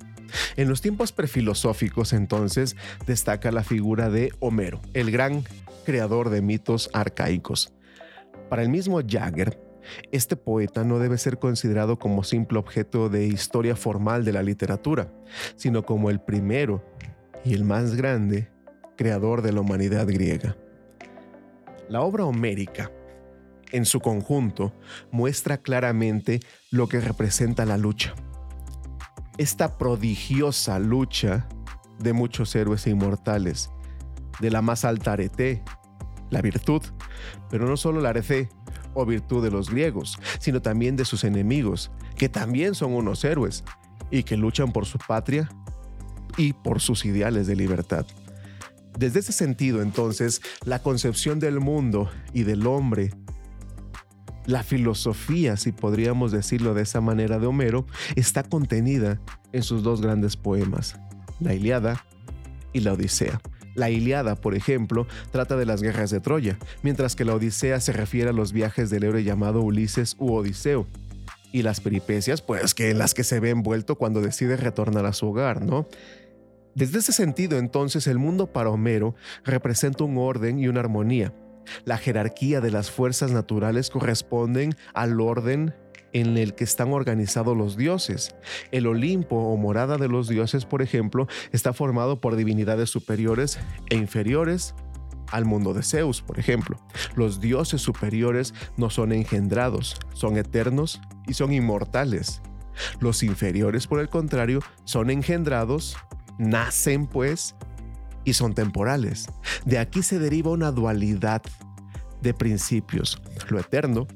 En 0.56 0.68
los 0.68 0.80
tiempos 0.80 1.12
prefilosóficos 1.12 2.12
entonces 2.12 2.76
destaca 3.06 3.50
la 3.50 3.64
figura 3.64 4.10
de 4.10 4.32
Homero, 4.40 4.80
el 4.94 5.10
gran 5.10 5.44
creador 5.84 6.30
de 6.30 6.42
mitos 6.42 6.90
arcaicos. 6.92 7.72
Para 8.50 8.62
el 8.62 8.68
mismo 8.68 9.00
Jagger, 9.06 9.58
este 10.12 10.36
poeta 10.36 10.84
no 10.84 10.98
debe 10.98 11.18
ser 11.18 11.38
considerado 11.38 11.98
como 11.98 12.24
simple 12.24 12.58
objeto 12.58 13.08
de 13.08 13.26
historia 13.26 13.76
formal 13.76 14.24
de 14.24 14.32
la 14.32 14.42
literatura, 14.42 15.12
sino 15.56 15.84
como 15.84 16.10
el 16.10 16.20
primero 16.20 16.84
y 17.44 17.54
el 17.54 17.64
más 17.64 17.94
grande 17.94 18.50
creador 18.96 19.42
de 19.42 19.52
la 19.52 19.60
humanidad 19.60 20.06
griega. 20.06 20.56
La 21.88 22.02
obra 22.02 22.24
homérica, 22.24 22.90
en 23.70 23.84
su 23.84 24.00
conjunto, 24.00 24.74
muestra 25.10 25.58
claramente 25.58 26.40
lo 26.70 26.88
que 26.88 27.00
representa 27.00 27.64
la 27.64 27.78
lucha. 27.78 28.14
Esta 29.38 29.78
prodigiosa 29.78 30.78
lucha 30.78 31.48
de 31.98 32.12
muchos 32.12 32.54
héroes 32.54 32.86
inmortales, 32.86 33.70
de 34.40 34.50
la 34.50 34.62
más 34.62 34.84
alta 34.84 35.12
arete, 35.12 35.62
la 36.30 36.42
virtud, 36.42 36.82
pero 37.50 37.66
no 37.66 37.76
solo 37.76 38.00
la 38.00 38.10
arete, 38.10 38.48
o 38.94 39.04
virtud 39.06 39.42
de 39.42 39.50
los 39.50 39.70
griegos, 39.70 40.18
sino 40.40 40.62
también 40.62 40.96
de 40.96 41.04
sus 41.04 41.24
enemigos, 41.24 41.90
que 42.16 42.28
también 42.28 42.74
son 42.74 42.92
unos 42.92 43.24
héroes 43.24 43.64
y 44.10 44.22
que 44.22 44.36
luchan 44.36 44.72
por 44.72 44.86
su 44.86 44.98
patria 44.98 45.48
y 46.36 46.52
por 46.52 46.80
sus 46.80 47.04
ideales 47.04 47.46
de 47.46 47.56
libertad. 47.56 48.06
Desde 48.98 49.20
ese 49.20 49.32
sentido, 49.32 49.80
entonces, 49.82 50.42
la 50.64 50.80
concepción 50.80 51.38
del 51.38 51.60
mundo 51.60 52.10
y 52.32 52.42
del 52.42 52.66
hombre, 52.66 53.10
la 54.46 54.62
filosofía, 54.62 55.56
si 55.56 55.72
podríamos 55.72 56.32
decirlo 56.32 56.74
de 56.74 56.82
esa 56.82 57.00
manera 57.00 57.38
de 57.38 57.46
Homero, 57.46 57.86
está 58.16 58.42
contenida 58.42 59.20
en 59.52 59.62
sus 59.62 59.82
dos 59.82 60.00
grandes 60.00 60.36
poemas, 60.36 60.98
la 61.38 61.54
Iliada 61.54 62.04
y 62.72 62.80
la 62.80 62.94
Odisea. 62.94 63.40
La 63.78 63.90
Iliada, 63.90 64.34
por 64.34 64.54
ejemplo, 64.54 65.06
trata 65.30 65.56
de 65.56 65.64
las 65.64 65.82
guerras 65.82 66.10
de 66.10 66.20
Troya, 66.20 66.58
mientras 66.82 67.14
que 67.14 67.24
la 67.24 67.34
Odisea 67.34 67.80
se 67.80 67.92
refiere 67.92 68.30
a 68.30 68.32
los 68.32 68.52
viajes 68.52 68.90
del 68.90 69.04
héroe 69.04 69.22
llamado 69.22 69.62
Ulises 69.62 70.16
u 70.18 70.34
Odiseo. 70.34 70.86
Y 71.52 71.62
las 71.62 71.80
peripecias, 71.80 72.42
pues 72.42 72.74
que 72.74 72.90
en 72.90 72.98
las 72.98 73.14
que 73.14 73.24
se 73.24 73.40
ve 73.40 73.50
envuelto 73.50 73.96
cuando 73.96 74.20
decide 74.20 74.56
retornar 74.56 75.06
a 75.06 75.12
su 75.12 75.28
hogar, 75.28 75.64
¿no? 75.64 75.88
Desde 76.74 76.98
ese 76.98 77.12
sentido, 77.12 77.58
entonces, 77.58 78.06
el 78.06 78.18
mundo 78.18 78.52
para 78.52 78.70
Homero 78.70 79.14
representa 79.44 80.04
un 80.04 80.18
orden 80.18 80.58
y 80.58 80.68
una 80.68 80.80
armonía. 80.80 81.32
La 81.84 81.98
jerarquía 81.98 82.60
de 82.60 82.70
las 82.70 82.90
fuerzas 82.90 83.30
naturales 83.30 83.90
corresponden 83.90 84.74
al 84.92 85.20
orden 85.20 85.74
en 86.12 86.36
el 86.38 86.54
que 86.54 86.64
están 86.64 86.92
organizados 86.92 87.56
los 87.56 87.76
dioses. 87.76 88.34
El 88.70 88.86
Olimpo 88.86 89.36
o 89.36 89.56
morada 89.56 89.96
de 89.96 90.08
los 90.08 90.28
dioses, 90.28 90.64
por 90.64 90.82
ejemplo, 90.82 91.26
está 91.52 91.72
formado 91.72 92.20
por 92.20 92.36
divinidades 92.36 92.90
superiores 92.90 93.58
e 93.90 93.96
inferiores 93.96 94.74
al 95.30 95.44
mundo 95.44 95.74
de 95.74 95.82
Zeus, 95.82 96.22
por 96.22 96.38
ejemplo. 96.38 96.78
Los 97.14 97.40
dioses 97.40 97.82
superiores 97.82 98.54
no 98.76 98.90
son 98.90 99.12
engendrados, 99.12 99.96
son 100.14 100.36
eternos 100.36 101.00
y 101.26 101.34
son 101.34 101.52
inmortales. 101.52 102.40
Los 103.00 103.22
inferiores, 103.22 103.86
por 103.86 104.00
el 104.00 104.08
contrario, 104.08 104.60
son 104.84 105.10
engendrados, 105.10 105.96
nacen 106.38 107.06
pues 107.06 107.56
y 108.24 108.34
son 108.34 108.54
temporales. 108.54 109.26
De 109.64 109.78
aquí 109.78 110.02
se 110.02 110.18
deriva 110.18 110.50
una 110.50 110.70
dualidad 110.70 111.42
de 112.22 112.34
principios, 112.34 113.20
lo 113.48 113.60
eterno 113.60 114.06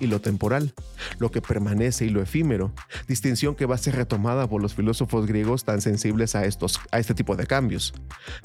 y 0.00 0.06
lo 0.06 0.20
temporal, 0.20 0.74
lo 1.18 1.30
que 1.30 1.42
permanece 1.42 2.06
y 2.06 2.10
lo 2.10 2.22
efímero, 2.22 2.72
distinción 3.08 3.54
que 3.54 3.66
va 3.66 3.74
a 3.74 3.78
ser 3.78 3.96
retomada 3.96 4.48
por 4.48 4.62
los 4.62 4.74
filósofos 4.74 5.26
griegos 5.26 5.64
tan 5.64 5.80
sensibles 5.80 6.34
a, 6.34 6.44
estos, 6.44 6.80
a 6.90 6.98
este 6.98 7.14
tipo 7.14 7.36
de 7.36 7.46
cambios. 7.46 7.94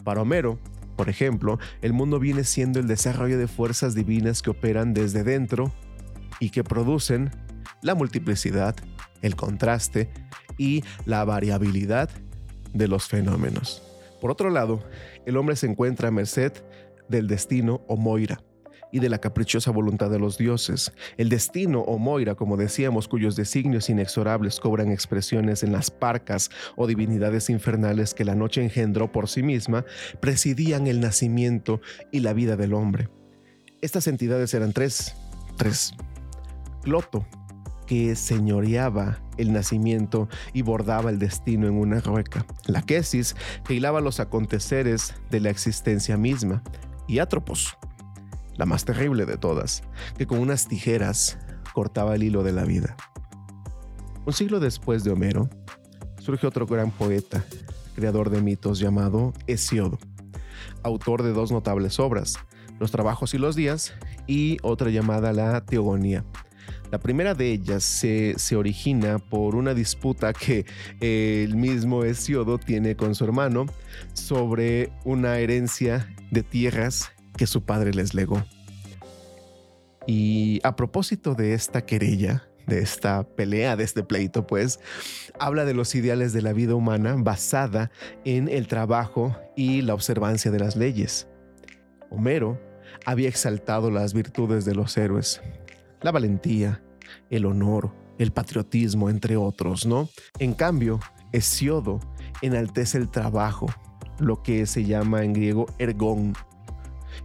Para 0.04 0.22
Homero, 0.22 0.60
por 0.96 1.10
ejemplo, 1.10 1.60
el 1.82 1.94
mundo 1.94 2.20
viene 2.20 2.44
siendo 2.44 2.80
el 2.80 2.88
desarrollo 2.88 3.38
de 3.38 3.48
fuerzas 3.48 3.96
divinas 3.96 4.42
que 4.42 4.52
operan 4.52 4.94
desde 4.94 5.24
dentro 5.24 5.72
y 6.40 6.50
que 6.50 6.64
producen 6.64 7.32
la 7.82 7.96
multiplicidad, 7.96 8.76
el 9.22 9.36
contraste 9.36 10.10
y 10.58 10.84
la 11.06 11.24
variabilidad 11.26 12.10
de 12.74 12.88
los 12.88 13.08
fenómenos. 13.08 13.82
Por 14.20 14.32
otro 14.32 14.50
lado, 14.50 14.84
el 15.26 15.38
hombre 15.38 15.56
se 15.56 15.68
encuentra 15.68 16.10
a 16.10 16.12
merced 16.12 16.54
del 17.10 17.28
destino 17.28 17.82
o 17.88 17.98
moira, 17.98 18.42
y 18.92 19.00
de 19.00 19.10
la 19.10 19.20
caprichosa 19.20 19.72
voluntad 19.72 20.10
de 20.10 20.20
los 20.20 20.38
dioses. 20.38 20.92
El 21.18 21.30
destino 21.30 21.82
o 21.82 21.98
Moira, 21.98 22.36
como 22.36 22.58
decíamos, 22.58 23.08
cuyos 23.08 23.36
designios 23.36 23.90
inexorables 23.90 24.60
cobran 24.60 24.92
expresiones 24.92 25.64
en 25.64 25.72
las 25.72 25.92
parcas 25.92 26.50
o 26.76 26.88
divinidades 26.88 27.50
infernales 27.50 28.14
que 28.14 28.26
la 28.26 28.36
noche 28.36 28.64
engendró 28.64 29.12
por 29.12 29.28
sí 29.28 29.44
misma, 29.44 29.86
presidían 30.20 30.88
el 30.88 31.00
nacimiento 31.00 31.82
y 32.12 32.20
la 32.20 32.34
vida 32.34 32.56
del 32.56 32.74
hombre. 32.74 33.10
Estas 33.82 34.08
entidades 34.08 34.54
eran 34.54 34.74
tres. 34.74 35.16
Tres. 35.58 35.94
Cloto, 36.84 37.26
que 37.88 38.16
señoreaba 38.16 39.20
el 39.38 39.52
nacimiento 39.54 40.30
y 40.54 40.62
bordaba 40.62 41.10
el 41.10 41.20
destino 41.20 41.68
en 41.68 41.74
una 41.74 42.00
rueca. 42.00 42.46
La 42.66 42.82
Quesis, 42.84 43.36
que 43.66 43.74
hilaba 43.74 44.02
los 44.02 44.20
aconteceres 44.20 45.14
de 45.30 45.40
la 45.40 45.50
existencia 45.50 46.16
misma. 46.16 46.64
Y 47.08 47.20
Atropos, 47.20 47.78
la 48.56 48.66
más 48.66 48.86
terrible 48.86 49.26
de 49.26 49.38
todas, 49.38 49.84
que 50.18 50.28
con 50.28 50.40
unas 50.40 50.68
tijeras 50.68 51.38
cortaba 51.74 52.16
el 52.16 52.24
hilo 52.24 52.44
de 52.44 52.52
la 52.52 52.64
vida. 52.64 52.96
Un 54.26 54.34
siglo 54.34 54.60
después 54.60 55.04
de 55.04 55.12
Homero, 55.12 55.50
surge 56.20 56.46
otro 56.46 56.68
gran 56.68 56.92
poeta, 56.92 57.44
creador 57.96 58.30
de 58.30 58.42
mitos 58.42 58.80
llamado 58.80 59.34
Hesiodo, 59.48 59.98
autor 60.84 61.24
de 61.24 61.34
dos 61.34 61.52
notables 61.52 62.00
obras, 62.00 62.38
Los 62.80 62.90
trabajos 62.90 63.36
y 63.36 63.38
los 63.38 63.56
días 63.56 63.94
y 64.26 64.58
otra 64.64 64.90
llamada 64.90 65.34
La 65.34 65.64
Teogonía. 65.64 66.26
La 66.90 67.00
primera 67.00 67.36
de 67.36 67.52
ellas 67.52 67.84
se, 67.84 68.34
se 68.38 68.56
origina 68.56 69.20
por 69.20 69.56
una 69.56 69.76
disputa 69.76 70.34
que 70.34 70.66
el 71.00 71.56
mismo 71.56 72.04
Hesiodo 72.04 72.58
tiene 72.58 72.96
con 72.96 73.14
su 73.14 73.24
hermano 73.24 73.68
sobre 74.14 74.92
una 75.06 75.38
herencia 75.38 76.12
de 76.32 76.42
tierras 76.42 77.12
que 77.42 77.48
su 77.48 77.64
padre 77.64 77.92
les 77.92 78.14
legó. 78.14 78.44
Y 80.06 80.60
a 80.64 80.76
propósito 80.76 81.34
de 81.34 81.56
esta 81.56 81.88
querella, 81.88 82.48
de 82.68 82.84
esta 82.84 83.24
pelea, 83.24 83.76
de 83.76 83.84
este 83.84 84.04
pleito, 84.04 84.46
pues, 84.46 84.80
habla 85.40 85.66
de 85.66 85.74
los 85.74 85.96
ideales 85.96 86.34
de 86.34 86.44
la 86.44 86.54
vida 86.54 86.76
humana 86.76 87.16
basada 87.18 87.90
en 88.26 88.48
el 88.48 88.68
trabajo 88.68 89.36
y 89.56 89.82
la 89.82 89.96
observancia 89.96 90.52
de 90.52 90.60
las 90.60 90.76
leyes. 90.76 91.28
Homero 92.12 92.62
había 93.08 93.28
exaltado 93.28 93.90
las 93.90 94.14
virtudes 94.14 94.64
de 94.64 94.76
los 94.76 94.96
héroes, 94.96 95.42
la 96.04 96.12
valentía, 96.12 96.84
el 97.32 97.48
honor, 97.48 97.92
el 98.20 98.32
patriotismo, 98.32 99.10
entre 99.10 99.36
otros, 99.36 99.88
¿no? 99.88 100.10
En 100.38 100.54
cambio, 100.54 101.00
Hesiodo 101.32 102.02
enaltece 102.44 103.00
el 103.00 103.10
trabajo, 103.10 103.66
lo 104.20 104.44
que 104.44 104.68
se 104.68 104.86
llama 104.86 105.24
en 105.24 105.34
griego 105.34 105.66
ergón, 105.80 106.36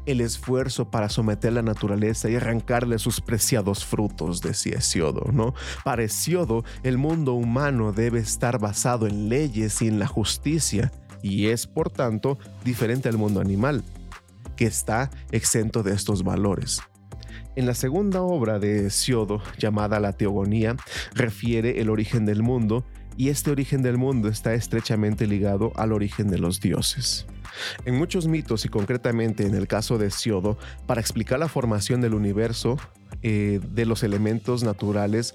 el 0.06 0.20
esfuerzo 0.20 0.90
para 0.90 1.08
someter 1.08 1.52
la 1.52 1.62
naturaleza 1.62 2.30
y 2.30 2.36
arrancarle 2.36 2.98
sus 2.98 3.20
preciados 3.20 3.84
frutos, 3.84 4.40
decía 4.40 4.78
Hesiodo, 4.78 5.30
¿no? 5.32 5.54
Para 5.84 6.04
Hesiodo, 6.04 6.64
el 6.82 6.96
mundo 6.96 7.34
humano 7.34 7.92
debe 7.92 8.20
estar 8.20 8.58
basado 8.58 9.06
en 9.06 9.28
leyes 9.28 9.82
y 9.82 9.88
en 9.88 9.98
la 9.98 10.06
justicia, 10.06 10.92
y 11.22 11.48
es, 11.48 11.66
por 11.66 11.90
tanto, 11.90 12.38
diferente 12.64 13.08
al 13.08 13.18
mundo 13.18 13.40
animal, 13.40 13.82
que 14.56 14.66
está 14.66 15.10
exento 15.32 15.82
de 15.82 15.92
estos 15.92 16.22
valores. 16.22 16.80
En 17.56 17.66
la 17.66 17.74
segunda 17.74 18.22
obra 18.22 18.58
de 18.58 18.86
Hesiodo, 18.86 19.42
llamada 19.58 19.98
La 19.98 20.12
Teogonía, 20.12 20.76
refiere 21.14 21.80
el 21.80 21.88
origen 21.88 22.26
del 22.26 22.42
mundo, 22.42 22.84
y 23.16 23.28
este 23.28 23.50
origen 23.50 23.82
del 23.82 23.98
mundo 23.98 24.28
está 24.28 24.54
estrechamente 24.54 25.26
ligado 25.26 25.72
al 25.76 25.92
origen 25.92 26.28
de 26.28 26.38
los 26.38 26.60
dioses. 26.60 27.26
En 27.84 27.96
muchos 27.96 28.26
mitos 28.26 28.64
y 28.64 28.68
concretamente 28.68 29.46
en 29.46 29.54
el 29.54 29.66
caso 29.66 29.98
de 29.98 30.10
Siodo, 30.10 30.58
para 30.86 31.00
explicar 31.00 31.38
la 31.38 31.48
formación 31.48 32.00
del 32.00 32.14
universo, 32.14 32.76
eh, 33.22 33.60
de 33.70 33.86
los 33.86 34.02
elementos 34.02 34.62
naturales 34.62 35.34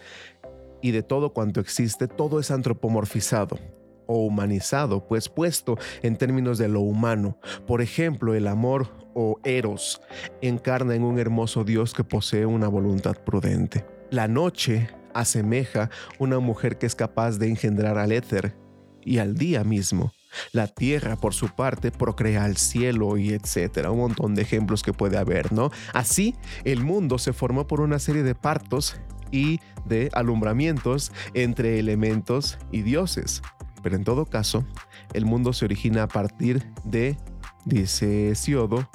y 0.81 0.91
de 0.91 1.03
todo 1.03 1.33
cuanto 1.33 1.59
existe, 1.59 2.07
todo 2.07 2.39
es 2.39 2.51
antropomorfizado 2.51 3.59
o 4.07 4.25
humanizado, 4.25 5.07
pues 5.07 5.29
puesto 5.29 5.77
en 6.01 6.17
términos 6.17 6.57
de 6.57 6.67
lo 6.67 6.81
humano. 6.81 7.37
Por 7.65 7.81
ejemplo, 7.81 8.33
el 8.33 8.47
amor 8.47 8.89
o 9.13 9.39
eros 9.43 10.01
encarna 10.41 10.95
en 10.95 11.03
un 11.03 11.19
hermoso 11.19 11.63
Dios 11.63 11.93
que 11.93 12.03
posee 12.03 12.45
una 12.45 12.67
voluntad 12.67 13.15
prudente. 13.23 13.85
La 14.09 14.27
noche 14.27 14.89
asemeja 15.13 15.89
una 16.19 16.39
mujer 16.39 16.77
que 16.77 16.85
es 16.85 16.95
capaz 16.95 17.37
de 17.37 17.47
engendrar 17.49 17.97
al 17.97 18.11
éter 18.11 18.55
y 19.03 19.17
al 19.17 19.35
día 19.35 19.63
mismo. 19.63 20.11
La 20.53 20.67
tierra, 20.67 21.17
por 21.17 21.33
su 21.33 21.49
parte, 21.49 21.91
procrea 21.91 22.45
al 22.45 22.57
cielo 22.57 23.17
y 23.17 23.33
etcétera. 23.33 23.91
Un 23.91 23.99
montón 23.99 24.35
de 24.35 24.41
ejemplos 24.41 24.81
que 24.83 24.93
puede 24.93 25.17
haber, 25.17 25.51
¿no? 25.51 25.71
Así, 25.93 26.35
el 26.63 26.83
mundo 26.83 27.17
se 27.17 27.33
formó 27.33 27.67
por 27.67 27.81
una 27.81 27.99
serie 27.99 28.23
de 28.23 28.35
partos 28.35 28.95
y 29.31 29.59
de 29.85 30.09
alumbramientos 30.13 31.11
entre 31.33 31.79
elementos 31.79 32.57
y 32.71 32.81
dioses. 32.81 33.41
Pero 33.83 33.95
en 33.95 34.03
todo 34.03 34.25
caso, 34.25 34.65
el 35.13 35.25
mundo 35.25 35.53
se 35.53 35.65
origina 35.65 36.03
a 36.03 36.07
partir 36.07 36.63
de, 36.85 37.17
dice 37.65 38.35
Siodo, 38.35 38.89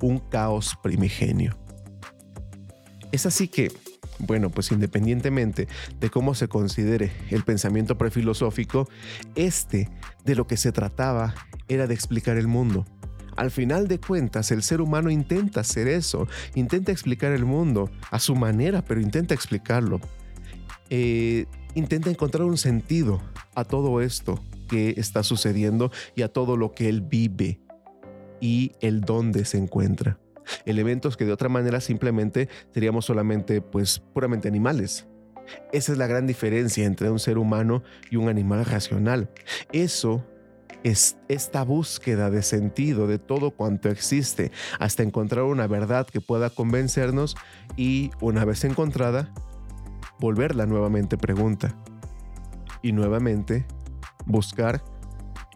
un 0.00 0.18
caos 0.18 0.76
primigenio. 0.82 1.58
Es 3.10 3.26
así 3.26 3.48
que 3.48 3.72
bueno, 4.18 4.50
pues 4.50 4.72
independientemente 4.72 5.68
de 6.00 6.10
cómo 6.10 6.34
se 6.34 6.48
considere 6.48 7.12
el 7.30 7.44
pensamiento 7.44 7.96
prefilosófico, 7.96 8.88
este 9.34 9.88
de 10.24 10.34
lo 10.34 10.46
que 10.46 10.56
se 10.56 10.72
trataba 10.72 11.34
era 11.68 11.86
de 11.86 11.94
explicar 11.94 12.36
el 12.36 12.48
mundo. 12.48 12.84
Al 13.36 13.52
final 13.52 13.86
de 13.86 14.00
cuentas, 14.00 14.50
el 14.50 14.64
ser 14.64 14.80
humano 14.80 15.10
intenta 15.10 15.60
hacer 15.60 15.86
eso, 15.86 16.26
intenta 16.56 16.90
explicar 16.90 17.32
el 17.32 17.44
mundo 17.44 17.88
a 18.10 18.18
su 18.18 18.34
manera, 18.34 18.84
pero 18.84 19.00
intenta 19.00 19.34
explicarlo. 19.34 20.00
Eh, 20.90 21.46
intenta 21.74 22.10
encontrar 22.10 22.44
un 22.44 22.58
sentido 22.58 23.22
a 23.54 23.64
todo 23.64 24.00
esto 24.00 24.42
que 24.68 24.94
está 24.96 25.22
sucediendo 25.22 25.92
y 26.16 26.22
a 26.22 26.32
todo 26.32 26.56
lo 26.56 26.72
que 26.72 26.88
él 26.88 27.00
vive 27.00 27.60
y 28.40 28.72
el 28.80 29.02
dónde 29.02 29.44
se 29.44 29.58
encuentra 29.58 30.18
elementos 30.64 31.16
que 31.16 31.24
de 31.24 31.32
otra 31.32 31.48
manera 31.48 31.80
simplemente 31.80 32.48
seríamos 32.72 33.04
solamente 33.04 33.60
pues 33.60 34.00
puramente 34.00 34.48
animales. 34.48 35.06
Esa 35.72 35.92
es 35.92 35.98
la 35.98 36.06
gran 36.06 36.26
diferencia 36.26 36.84
entre 36.84 37.10
un 37.10 37.18
ser 37.18 37.38
humano 37.38 37.82
y 38.10 38.16
un 38.16 38.28
animal 38.28 38.64
racional. 38.64 39.30
Eso 39.72 40.24
es 40.84 41.16
esta 41.28 41.64
búsqueda 41.64 42.30
de 42.30 42.42
sentido 42.42 43.06
de 43.06 43.18
todo 43.18 43.50
cuanto 43.50 43.88
existe 43.88 44.52
hasta 44.78 45.02
encontrar 45.02 45.44
una 45.44 45.66
verdad 45.66 46.06
que 46.06 46.20
pueda 46.20 46.50
convencernos 46.50 47.36
y 47.76 48.10
una 48.20 48.44
vez 48.44 48.64
encontrada, 48.64 49.32
volverla 50.20 50.66
nuevamente 50.66 51.16
pregunta 51.16 51.74
y 52.82 52.92
nuevamente 52.92 53.66
buscar 54.26 54.82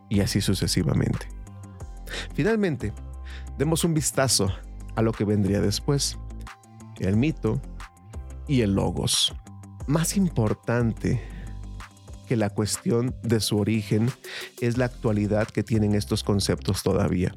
y 0.09 0.21
así 0.21 0.41
sucesivamente. 0.41 1.29
Finalmente, 2.35 2.93
demos 3.57 3.85
un 3.85 3.95
vistazo 3.95 4.49
a 4.97 5.03
lo 5.03 5.13
que 5.13 5.25
vendría 5.25 5.61
después, 5.61 6.19
el 7.01 7.17
mito 7.17 7.61
y 8.49 8.61
el 8.61 8.75
logos. 8.75 9.35
Más 9.87 10.17
importante 10.17 11.23
que 12.29 12.37
la 12.37 12.51
cuestión 12.51 13.15
de 13.23 13.41
su 13.41 13.59
origen 13.59 14.11
es 14.61 14.79
la 14.79 14.87
actualidad 14.87 15.49
que 15.49 15.63
tienen 15.63 15.95
estos 15.95 16.23
conceptos 16.23 16.83
todavía. 16.83 17.35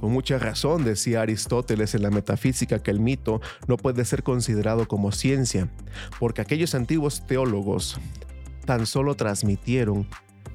Con 0.00 0.12
mucha 0.12 0.38
razón 0.38 0.82
decía 0.82 1.20
Aristóteles 1.20 1.94
en 1.94 2.02
la 2.02 2.10
metafísica 2.10 2.82
que 2.82 2.90
el 2.90 3.00
mito 3.00 3.42
no 3.68 3.76
puede 3.76 4.04
ser 4.06 4.22
considerado 4.22 4.88
como 4.88 5.12
ciencia, 5.12 5.68
porque 6.18 6.40
aquellos 6.40 6.74
antiguos 6.74 7.26
teólogos 7.26 8.00
tan 8.64 8.86
solo 8.86 9.14
transmitieron 9.14 10.08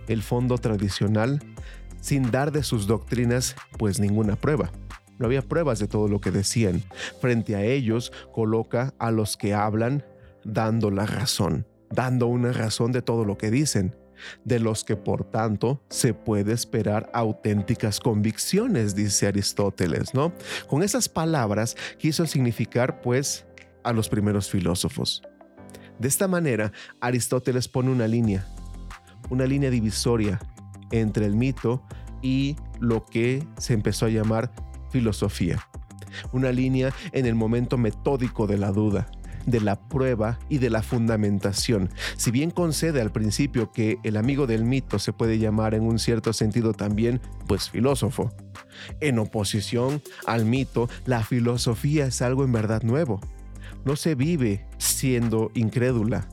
el 0.08 0.24
fondo 0.24 0.58
tradicional 0.58 1.44
sin 2.02 2.32
dar 2.32 2.52
de 2.52 2.64
sus 2.64 2.88
doctrinas 2.88 3.56
pues 3.78 4.00
ninguna 4.00 4.36
prueba. 4.36 4.72
No 5.18 5.26
había 5.26 5.42
pruebas 5.42 5.80
de 5.80 5.88
todo 5.88 6.08
lo 6.08 6.20
que 6.20 6.32
decían. 6.32 6.84
Frente 7.22 7.56
a 7.56 7.64
ellos 7.64 8.12
coloca 8.34 8.94
a 9.00 9.12
los 9.12 9.38
que 9.38 9.54
hablan 9.54 10.04
dando 10.44 10.92
la 10.92 11.06
razón, 11.06 11.66
dando 11.90 12.28
una 12.28 12.52
razón 12.52 12.92
de 12.92 13.02
todo 13.02 13.26
lo 13.26 13.38
que 13.38 13.52
dicen, 13.52 13.96
de 14.44 14.60
los 14.60 14.84
que 14.84 14.96
por 14.96 15.24
tanto 15.30 15.82
se 15.90 16.14
puede 16.14 16.54
esperar 16.54 17.10
auténticas 17.14 18.00
convicciones, 18.00 18.96
dice 18.96 19.28
Aristóteles, 19.28 20.14
¿no? 20.14 20.34
Con 20.68 20.84
esas 20.84 21.10
palabras 21.10 21.76
quiso 21.98 22.26
significar 22.26 23.02
pues 23.02 23.46
a 23.84 23.94
los 23.94 24.10
primeros 24.10 24.50
filósofos. 24.50 25.22
De 26.00 26.08
esta 26.08 26.28
manera, 26.28 26.72
Aristóteles 27.00 27.68
pone 27.68 27.90
una 27.90 28.08
línea, 28.08 28.46
una 29.30 29.46
línea 29.46 29.70
divisoria 29.70 30.40
entre 30.92 31.26
el 31.26 31.36
mito 31.36 31.84
y 32.22 32.56
lo 32.80 33.06
que 33.06 33.48
se 33.58 33.74
empezó 33.74 34.06
a 34.06 34.10
llamar 34.10 34.52
filosofía. 34.96 35.60
Una 36.32 36.54
línea 36.54 36.94
en 37.12 37.26
el 37.26 37.36
momento 37.36 37.78
metódico 37.78 38.48
de 38.48 38.58
la 38.58 38.72
duda, 38.72 39.12
de 39.46 39.60
la 39.60 39.76
prueba 39.76 40.40
y 40.48 40.60
de 40.60 40.70
la 40.70 40.84
fundamentación. 40.84 41.90
Si 42.16 42.32
bien 42.32 42.50
concede 42.50 43.02
al 43.02 43.12
principio 43.12 43.74
que 43.74 43.98
el 44.04 44.16
amigo 44.16 44.48
del 44.48 44.64
mito 44.64 44.98
se 44.98 45.12
puede 45.12 45.38
llamar 45.38 45.74
en 45.74 45.84
un 45.84 46.00
cierto 46.00 46.32
sentido 46.32 46.72
también, 46.72 47.20
pues 47.46 47.70
filósofo. 47.70 48.34
En 49.02 49.20
oposición 49.20 50.02
al 50.26 50.46
mito, 50.46 50.88
la 51.06 51.22
filosofía 51.22 52.06
es 52.06 52.22
algo 52.22 52.46
en 52.46 52.54
verdad 52.54 52.82
nuevo. 52.84 53.20
No 53.84 53.98
se 53.98 54.16
vive 54.16 54.66
siendo 54.78 55.52
incrédula, 55.56 56.26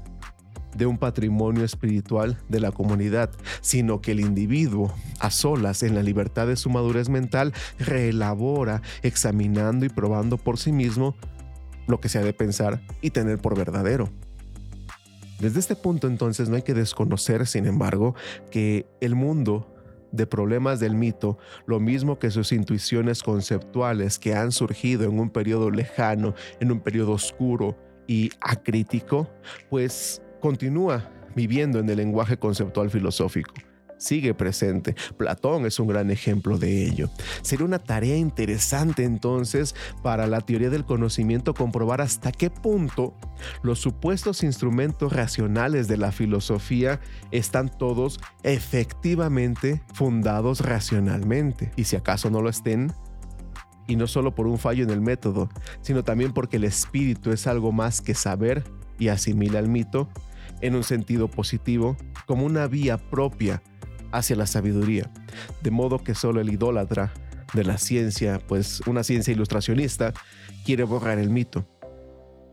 de 0.77 0.87
un 0.87 0.99
patrimonio 0.99 1.65
espiritual 1.65 2.39
de 2.49 2.61
la 2.61 2.73
comunidad, 2.73 3.31
sino 3.61 4.01
que 4.01 4.13
el 4.13 4.21
individuo, 4.21 4.93
a 5.21 5.31
solas, 5.31 5.83
en 5.83 5.95
la 5.95 6.03
libertad 6.03 6.47
de 6.47 6.57
su 6.57 6.71
madurez 6.71 7.09
mental, 7.09 7.53
reelabora, 7.79 8.83
examinando 9.03 9.85
y 9.85 9.89
probando 9.89 10.39
por 10.39 10.59
sí 10.59 10.73
mismo 10.73 11.15
lo 11.87 12.01
que 12.01 12.09
se 12.09 12.19
ha 12.19 12.23
de 12.23 12.33
pensar 12.33 12.81
y 13.01 13.11
tener 13.11 13.39
por 13.39 13.57
verdadero. 13.57 14.09
Desde 15.41 15.59
este 15.59 15.75
punto 15.75 16.07
entonces 16.07 16.49
no 16.49 16.57
hay 16.57 16.63
que 16.63 16.75
desconocer, 16.75 17.47
sin 17.47 17.67
embargo, 17.67 18.15
que 18.51 18.87
el 19.01 19.17
mundo 19.17 19.69
de 20.13 20.27
problemas 20.27 20.79
del 20.79 20.95
mito, 20.95 21.39
lo 21.67 21.81
mismo 21.81 22.19
que 22.19 22.31
sus 22.31 22.53
intuiciones 22.53 23.23
conceptuales 23.23 24.19
que 24.19 24.35
han 24.35 24.53
surgido 24.53 25.05
en 25.05 25.19
un 25.19 25.31
periodo 25.31 25.71
lejano, 25.71 26.35
en 26.61 26.71
un 26.71 26.81
periodo 26.81 27.13
oscuro 27.13 27.77
y 28.07 28.31
acrítico, 28.41 29.29
pues 29.69 30.23
continúa 30.43 31.09
viviendo 31.35 31.79
en 31.79 31.89
el 31.89 31.97
lenguaje 31.97 32.37
conceptual 32.37 32.91
filosófico. 32.91 33.55
sigue 33.97 34.35
presente. 34.35 34.97
Platón 35.17 35.65
es 35.65 35.79
un 35.79 35.87
gran 35.87 36.11
ejemplo 36.11 36.59
de 36.59 36.85
ello. 36.85 37.09
Sería 37.43 37.65
una 37.65 37.79
tarea 37.79 38.17
interesante 38.17 39.05
entonces 39.05 39.77
para 40.03 40.27
la 40.27 40.41
teoría 40.41 40.71
del 40.71 40.85
conocimiento 40.85 41.55
comprobar 41.55 42.01
hasta 42.01 42.33
qué 42.33 42.51
punto 42.51 43.15
los 43.63 43.79
supuestos 43.79 44.43
instrumentos 44.43 45.13
racionales 45.13 45.87
de 45.87 45.99
la 45.99 46.11
filosofía 46.11 46.99
están 47.31 47.69
todos 47.69 48.19
efectivamente 48.43 49.85
fundados 49.95 50.63
racionalmente. 50.63 51.71
Y 51.77 51.85
si 51.85 51.95
acaso 51.95 52.29
no 52.29 52.43
lo 52.43 52.49
estén, 52.49 52.93
y 53.87 53.95
no 53.95 54.09
solo 54.09 54.35
por 54.35 54.49
un 54.49 54.59
fallo 54.59 54.83
en 54.83 54.91
el 54.91 55.01
método, 55.01 55.49
sino 55.81 56.03
también 56.03 56.33
porque 56.33 56.57
el 56.57 56.65
espíritu 56.65 57.31
es 57.31 57.47
algo 57.47 57.71
más 57.71 58.01
que 58.01 58.15
saber 58.15 58.65
y 58.99 59.09
asimila 59.09 59.59
el 59.59 59.69
mito 59.69 60.09
en 60.63 60.75
un 60.75 60.85
sentido 60.85 61.29
positivo 61.29 61.97
como 62.27 62.47
una 62.47 62.67
vía 62.67 62.97
propia 62.97 63.63
hacia 64.13 64.37
la 64.37 64.47
sabiduría, 64.47 65.11
de 65.63 65.71
modo 65.71 65.99
que 65.99 66.15
solo 66.15 66.41
el 66.41 66.51
idólatra 66.51 67.13
de 67.53 67.65
la 67.65 67.79
ciencia, 67.79 68.41
pues 68.47 68.81
una 68.87 69.03
ciencia 69.05 69.33
ilustracionista, 69.33 70.15
quiere 70.65 70.85
borrar 70.85 71.19
el 71.19 71.31
mito. 71.31 71.67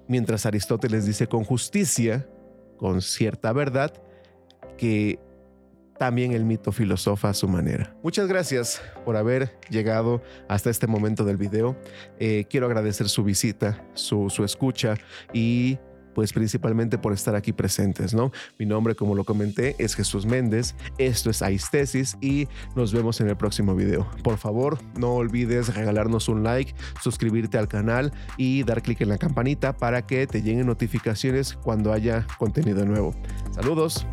Mientras 0.08 0.46
Aristóteles 0.46 1.06
dice 1.06 1.28
con 1.28 1.44
justicia, 1.44 2.28
con 2.78 3.02
cierta 3.02 3.54
verdad, 3.54 3.94
que 4.78 5.20
también 6.00 6.32
el 6.32 6.46
mito 6.46 6.72
filosofa 6.72 7.30
a 7.30 7.34
su 7.34 7.48
manera. 7.48 7.94
Muchas 8.02 8.28
gracias 8.28 8.82
por 9.06 9.18
haber 9.18 9.60
llegado 9.70 10.24
hasta 10.48 10.70
este 10.70 10.88
momento 10.88 11.26
del 11.26 11.38
video. 11.38 11.78
Eh, 12.20 12.46
quiero 12.50 12.66
agradecer 12.66 13.10
su 13.10 13.24
visita, 13.24 13.86
su, 13.94 14.30
su 14.30 14.46
escucha 14.46 14.96
y 15.34 15.78
pues 16.14 16.34
principalmente 16.34 16.98
por 16.98 17.14
estar 17.14 17.36
aquí 17.36 17.54
presentes, 17.54 18.14
¿no? 18.14 18.32
Mi 18.58 18.66
nombre, 18.66 18.96
como 18.96 19.16
lo 19.16 19.24
comenté, 19.24 19.76
es 19.80 19.96
Jesús 19.96 20.26
Méndez, 20.26 20.76
esto 20.98 21.30
es 21.30 21.42
Aistesis 21.42 22.18
y 22.22 22.48
nos 22.76 22.94
vemos 22.94 23.22
en 23.22 23.30
el 23.30 23.38
próximo 23.38 23.76
video. 23.76 24.08
Por 24.24 24.38
favor, 24.38 24.78
no 24.98 25.14
olvides 25.14 25.76
regalarnos 25.76 26.30
un 26.30 26.44
like, 26.44 26.74
suscribirte 27.02 27.58
al 27.58 27.68
canal 27.68 28.14
y 28.38 28.64
dar 28.64 28.82
clic 28.82 29.02
en 29.02 29.10
la 29.10 29.18
campanita 29.18 29.76
para 29.76 30.06
que 30.06 30.28
te 30.28 30.42
lleguen 30.42 30.66
notificaciones 30.66 31.54
cuando 31.54 31.94
haya 31.94 32.26
contenido 32.38 32.86
nuevo. 32.86 33.14
Saludos 33.52 34.06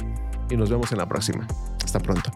y 0.51 0.57
nos 0.57 0.71
vemos 0.71 0.93
en 0.93 0.99
la 0.99 1.09
próxima. 1.09 1.47
Hasta 1.85 2.01
pronto. 2.01 2.36